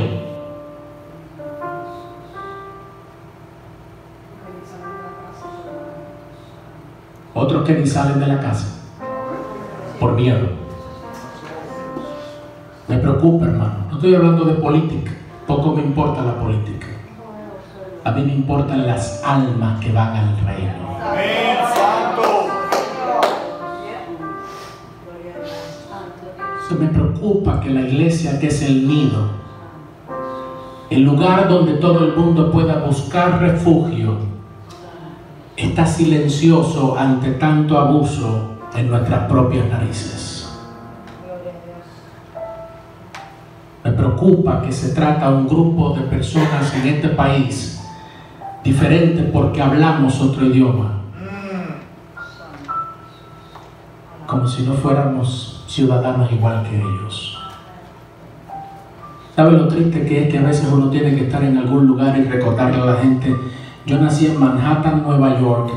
[7.34, 8.76] Otros que ni salen de la casa
[10.00, 10.48] por miedo.
[12.88, 13.76] Me preocupa, hermano.
[13.90, 15.12] No estoy hablando de política.
[15.48, 16.85] Poco me importa la política.
[18.06, 21.00] A mí me importan las almas que van al reino.
[26.70, 29.32] Se me preocupa que la iglesia, que es el nido,
[30.92, 34.18] el lugar donde todo el mundo pueda buscar refugio,
[35.58, 40.48] está silencioso ante tanto abuso en nuestras propias narices.
[43.84, 47.75] Me preocupa que se trata un grupo de personas en este país
[48.66, 51.04] diferente porque hablamos otro idioma.
[54.26, 57.38] Como si no fuéramos ciudadanos igual que ellos.
[59.36, 62.18] ¿Sabe lo triste que es que a veces uno tiene que estar en algún lugar
[62.18, 63.36] y recordarle a la gente?
[63.86, 65.72] Yo nací en Manhattan, Nueva York,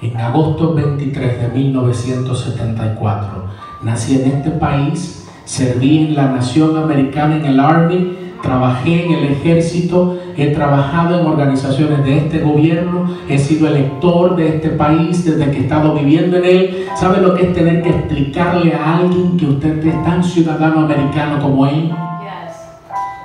[0.00, 3.44] en agosto 23 de 1974.
[3.82, 9.24] Nací en este país, serví en la nación americana en el Army, trabajé en el
[9.32, 15.50] ejército, he trabajado en organizaciones de este gobierno, he sido elector de este país desde
[15.50, 16.86] que he estado viviendo en él.
[16.96, 21.40] ¿Sabe lo que es tener que explicarle a alguien que usted es tan ciudadano americano
[21.40, 21.92] como él?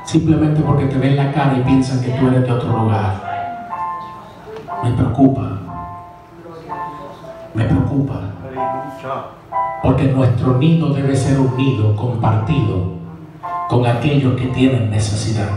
[0.03, 3.21] Simplemente porque te ven la cara y piensan que tú eres de otro lugar.
[4.83, 5.59] Me preocupa.
[7.53, 8.21] Me preocupa.
[9.81, 13.04] Porque nuestro nido debe ser un nido compartido
[13.67, 15.49] con aquellos que tienen necesidad.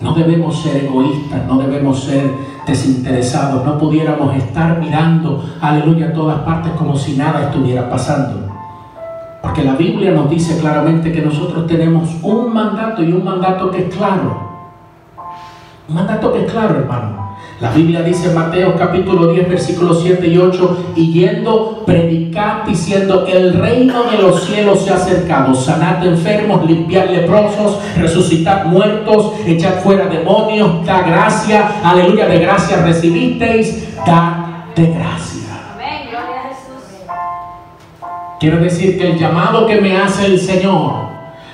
[0.00, 2.30] No debemos ser egoístas, no debemos ser
[2.66, 8.48] desinteresados, no pudiéramos estar mirando, aleluya, a todas partes como si nada estuviera pasando.
[9.42, 13.88] Porque la Biblia nos dice claramente que nosotros tenemos un mandato y un mandato que
[13.88, 14.48] es claro.
[15.88, 17.19] Un mandato que es claro, hermano.
[17.60, 23.26] La Biblia dice en Mateo capítulo 10, versículos 7 y 8, y yendo, predicad diciendo,
[23.30, 29.82] el reino de los cielos se ha acercado, sanad enfermos, limpiad leprosos, resucitad muertos, echad
[29.82, 35.42] fuera demonios, da gracia, aleluya, de gracia recibisteis, da de gracia.
[35.74, 36.82] Amén, gloria a Jesús.
[38.40, 41.09] Quiero decir que el llamado que me hace el Señor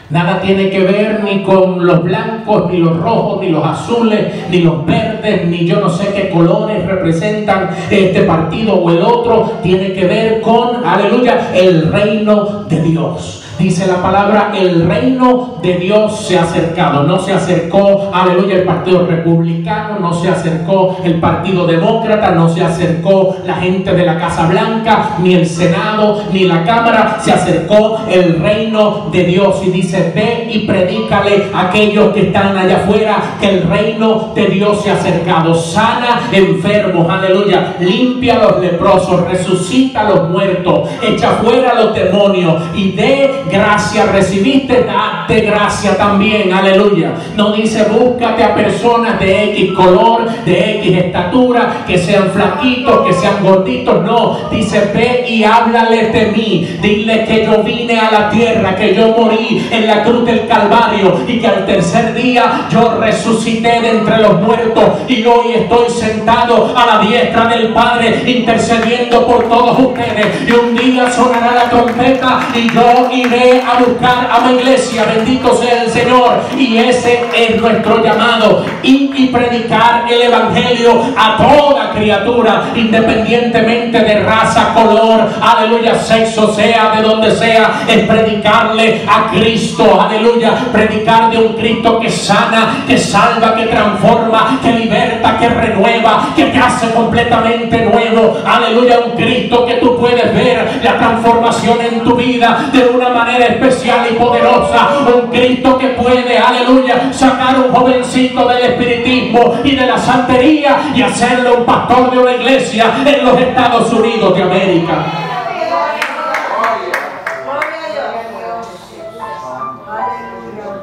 [0.09, 4.61] Nada tiene que ver ni con los blancos, ni los rojos, ni los azules, ni
[4.61, 9.51] los verdes, ni yo no sé qué colores representan este partido o el otro.
[9.63, 13.46] Tiene que ver con, aleluya, el reino de Dios.
[13.59, 17.05] Dice la palabra, el reino de Dios se ha acercado.
[17.05, 22.63] No se acercó, aleluya, el Partido Republicano, no se acercó el Partido Demócrata, no se
[22.63, 27.19] acercó la gente de la Casa Blanca, ni el Senado, ni la Cámara.
[27.23, 32.57] Se acercó el reino de Dios y dice, ve y predícale a aquellos que están
[32.59, 35.55] allá afuera que el reino de Dios se ha acercado.
[35.55, 37.75] Sana enfermos, aleluya.
[37.81, 44.85] Limpia los leprosos, resucita a los muertos, echa fuera los demonios y de gracia recibiste,
[44.85, 47.13] date gracia también, aleluya.
[47.37, 53.13] No dice búscate a personas de X color, de X estatura, que sean flaquitos, que
[53.13, 54.39] sean gorditos, no.
[54.51, 59.09] Dice ve y háblale de mí, dile que yo vine a la tierra, que yo
[59.17, 64.19] morí en la cruz del Calvario y que al tercer día yo resucité de entre
[64.19, 70.27] los muertos y hoy estoy sentado a la diestra del Padre intercediendo por todos ustedes.
[70.47, 75.05] Y un día sonará la trompeta y yo iré a buscar a mi iglesia.
[75.05, 76.41] Bendito sea el Señor.
[76.57, 78.65] Y ese es nuestro llamado.
[78.83, 86.93] Y, y predicar el Evangelio a toda criatura, independientemente de raza, color, aleluya, sexo, sea
[86.97, 87.83] de donde sea.
[87.87, 90.53] Es predicarle a Cristo, aleluya.
[90.73, 96.47] Predicar de un Cristo que sana, que salva, que transforma, que liberta, que renueva, que
[96.47, 98.39] te hace completamente nuevo.
[98.47, 103.26] Aleluya, un Cristo que tú puedes ver la transformación en tu vida de una manera
[103.35, 104.89] especial y poderosa.
[105.15, 111.03] Un Cristo que puede, aleluya, sacar un jovencito del espiritismo y de la santería y
[111.03, 115.07] hacerlo un pastor de una iglesia en los Estados Unidos de América.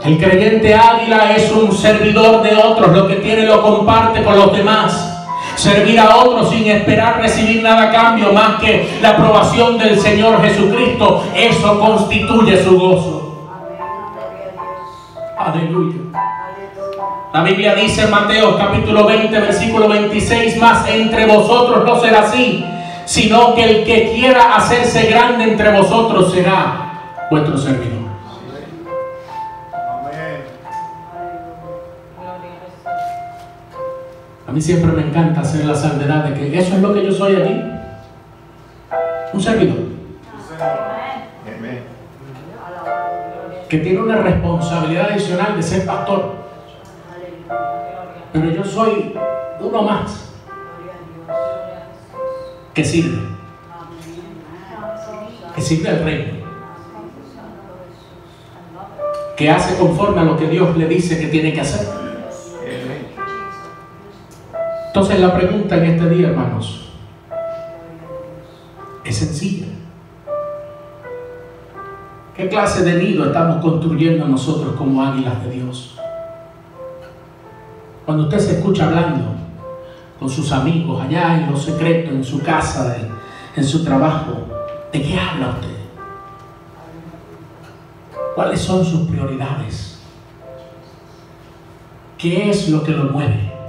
[0.05, 4.51] El creyente águila es un servidor de otros, lo que tiene lo comparte con los
[4.51, 5.12] demás.
[5.55, 10.41] Servir a otros sin esperar recibir nada a cambio más que la aprobación del Señor
[10.41, 13.49] Jesucristo, eso constituye su gozo.
[15.37, 15.97] Aleluya.
[17.33, 22.63] La Biblia dice en Mateo capítulo 20, versículo 26, más entre vosotros no será así,
[23.05, 27.92] sino que el que quiera hacerse grande entre vosotros será vuestro servidor.
[34.53, 37.35] Mí siempre me encanta hacer la salvedad de que eso es lo que yo soy
[37.35, 37.61] aquí.
[39.33, 39.93] Un servidor
[43.73, 46.35] que tiene una responsabilidad adicional de ser pastor.
[48.31, 49.15] Pero yo soy
[49.59, 50.31] uno más
[52.75, 53.17] que sirve,
[55.55, 56.33] que sirve al reino,
[59.35, 62.12] que hace conforme a lo que Dios le dice que tiene que hacer.
[64.95, 66.83] Entonces la pregunta en este día, hermanos,
[69.03, 69.65] es sencilla.
[72.35, 75.97] ¿Qué clase de nido estamos construyendo nosotros como águilas de Dios?
[78.05, 79.33] Cuando usted se escucha hablando
[80.19, 82.95] con sus amigos allá en lo secreto, en su casa,
[83.55, 84.45] en su trabajo,
[84.91, 85.75] ¿de qué habla usted?
[88.35, 89.97] ¿Cuáles son sus prioridades?
[92.15, 93.62] ¿Qué es lo que lo mueve?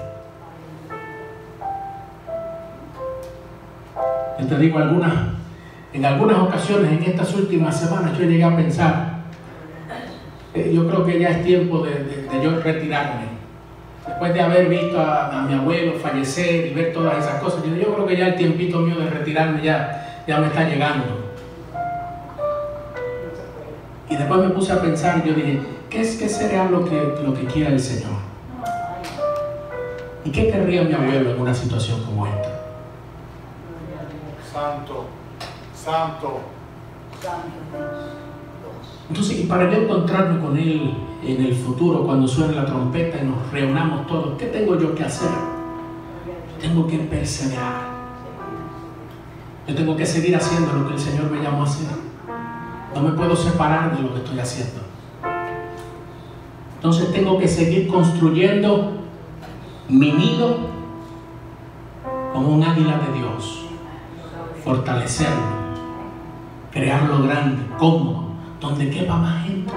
[4.43, 5.13] Te digo algunas,
[5.93, 9.15] en algunas ocasiones en estas últimas semanas yo llegué a pensar,
[10.55, 13.35] eh, yo creo que ya es tiempo de, de- yo retirarme.
[14.07, 17.95] Después de haber visto a, mi abuelo fallecer y ver todas esas cosas, yo, yo
[17.95, 21.25] creo que ya el tiempito mío de retirarme ya, ya me está llegando.
[24.11, 27.33] Y después me puse a pensar yo dije, ¿qué, es, qué será lo que, lo
[27.35, 28.13] que quiera el Señor?
[30.25, 32.54] ¿Y qué querría mi abuelo en una situación como esta?
[34.55, 35.07] Santo.
[35.75, 36.41] Santo.
[39.09, 40.95] Entonces, y para yo encontrarme con Él
[41.25, 45.03] en el futuro, cuando suene la trompeta y nos reunamos todos, ¿qué tengo yo que
[45.03, 45.31] hacer?
[46.61, 47.95] Tengo que perseverar.
[49.67, 51.89] Yo tengo que seguir haciendo lo que el Señor me llamó a hacer.
[52.95, 54.83] No me puedo separar de lo que estoy haciendo.
[56.77, 58.93] Entonces tengo que seguir construyendo
[59.89, 60.59] mi nido
[62.33, 63.64] como un águila de Dios.
[64.65, 65.43] Fortalecerlo,
[66.73, 69.71] crearlo grande, cómodo, donde quepa más gente.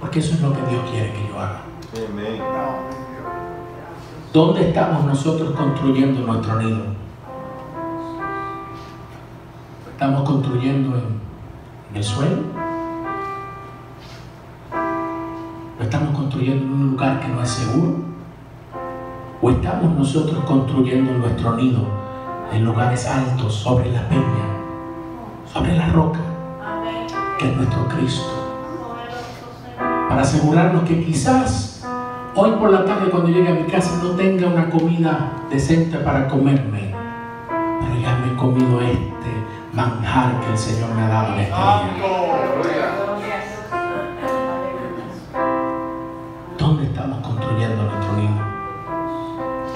[0.00, 1.60] Porque eso es lo que Dios quiere que yo haga.
[4.32, 6.82] ¿Dónde estamos nosotros construyendo nuestro nido?
[9.92, 11.20] ¿Estamos construyendo en,
[11.90, 12.42] en el suelo?
[15.78, 18.15] ¿O estamos construyendo en un lugar que no es seguro?
[19.46, 21.78] ¿O estamos nosotros construyendo nuestro nido
[22.50, 24.44] en lugares altos, sobre la peña,
[25.46, 26.18] sobre la roca,
[27.38, 28.26] que es nuestro Cristo.
[30.08, 31.86] Para asegurarnos que quizás
[32.34, 36.26] hoy por la tarde cuando llegue a mi casa no tenga una comida decente para
[36.26, 36.92] comerme,
[37.48, 39.30] pero ya me he comido este
[39.72, 42.25] manjar que el Señor me ha dado en este día.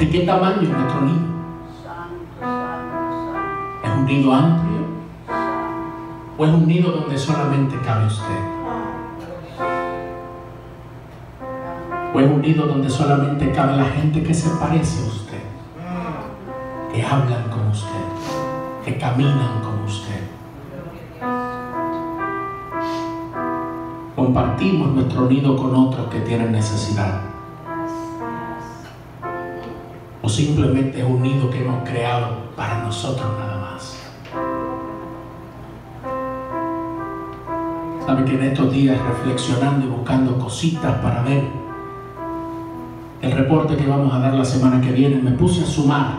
[0.00, 1.26] ¿De qué tamaño es nuestro nido?
[3.84, 4.80] ¿Es un nido amplio?
[6.38, 8.40] ¿O es un nido donde solamente cabe usted?
[12.14, 15.42] ¿O es un nido donde solamente cabe la gente que se parece a usted?
[16.94, 18.06] Que hablan con usted,
[18.86, 20.22] que caminan con usted.
[24.16, 27.20] Compartimos nuestro nido con otros que tienen necesidad.
[30.30, 33.98] Simplemente es un nido que hemos creado para nosotros nada más.
[38.06, 41.42] Sabe que en estos días reflexionando y buscando cositas para ver
[43.22, 46.12] el reporte que vamos a dar la semana que viene, me puse a sumar.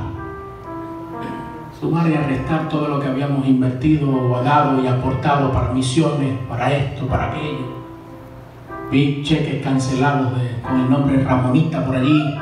[1.79, 6.37] Sumar y a restar todo lo que habíamos invertido o dado y aportado para misiones,
[6.49, 7.81] para esto, para aquello.
[8.91, 12.37] Vi cheques cancelados de- con el nombre Ramonita por allí.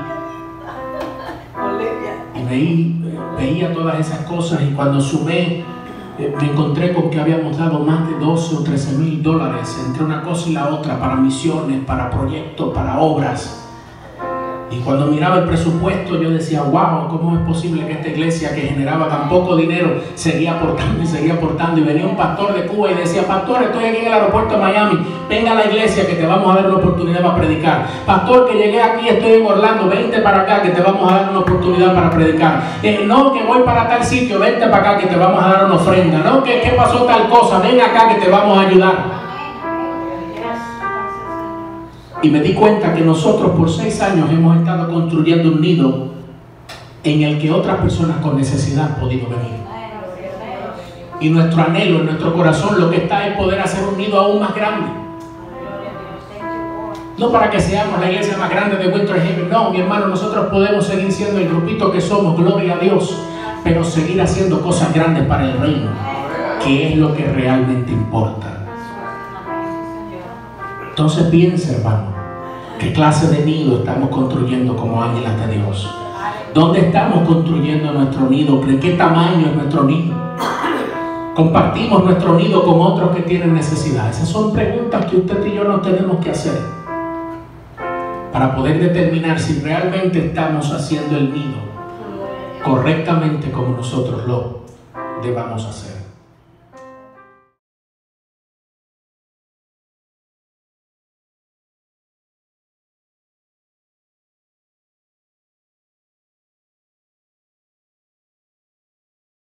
[2.49, 5.63] Veía todas esas cosas y cuando sumé
[6.17, 10.03] eh, me encontré con que habíamos dado más de 12 o 13 mil dólares entre
[10.03, 13.68] una cosa y la otra para misiones, para proyectos, para obras.
[14.71, 18.61] Y cuando miraba el presupuesto yo decía, wow, ¿cómo es posible que esta iglesia que
[18.61, 21.81] generaba tan poco dinero seguía aportando y seguía aportando?
[21.81, 24.61] Y venía un pastor de Cuba y decía, pastor, estoy aquí en el aeropuerto de
[24.61, 27.87] Miami, venga a la iglesia que te vamos a dar una oportunidad para predicar.
[28.05, 31.29] Pastor, que llegué aquí, estoy en Orlando, vente para acá que te vamos a dar
[31.31, 32.61] una oportunidad para predicar.
[32.83, 35.65] Eh, no, que voy para tal sitio, vente para acá que te vamos a dar
[35.65, 36.19] una ofrenda.
[36.19, 39.18] No, que, que pasó tal cosa, ven acá que te vamos a ayudar.
[42.21, 46.09] Y me di cuenta que nosotros por seis años hemos estado construyendo un nido
[47.03, 49.59] en el que otras personas con necesidad han podido venir.
[51.21, 54.41] Y nuestro anhelo en nuestro corazón lo que está es poder hacer un nido aún
[54.41, 54.87] más grande.
[57.17, 60.47] No para que seamos la iglesia más grande de Winter Haven, no, mi hermano, nosotros
[60.47, 63.17] podemos seguir siendo el grupito que somos, gloria a Dios,
[63.63, 65.91] pero seguir haciendo cosas grandes para el reino,
[66.63, 68.58] que es lo que realmente importa.
[70.99, 72.07] Entonces piensa, hermano,
[72.77, 75.89] qué clase de nido estamos construyendo como ángeles de Dios.
[76.53, 78.57] ¿Dónde estamos construyendo nuestro nido?
[78.57, 80.13] ¿De qué tamaño es nuestro nido?
[81.33, 84.09] ¿Compartimos nuestro nido con otros que tienen necesidad?
[84.09, 86.59] Esas son preguntas que usted y yo nos tenemos que hacer
[88.33, 91.59] para poder determinar si realmente estamos haciendo el nido
[92.61, 94.63] correctamente como nosotros lo
[95.23, 95.98] debamos hacer.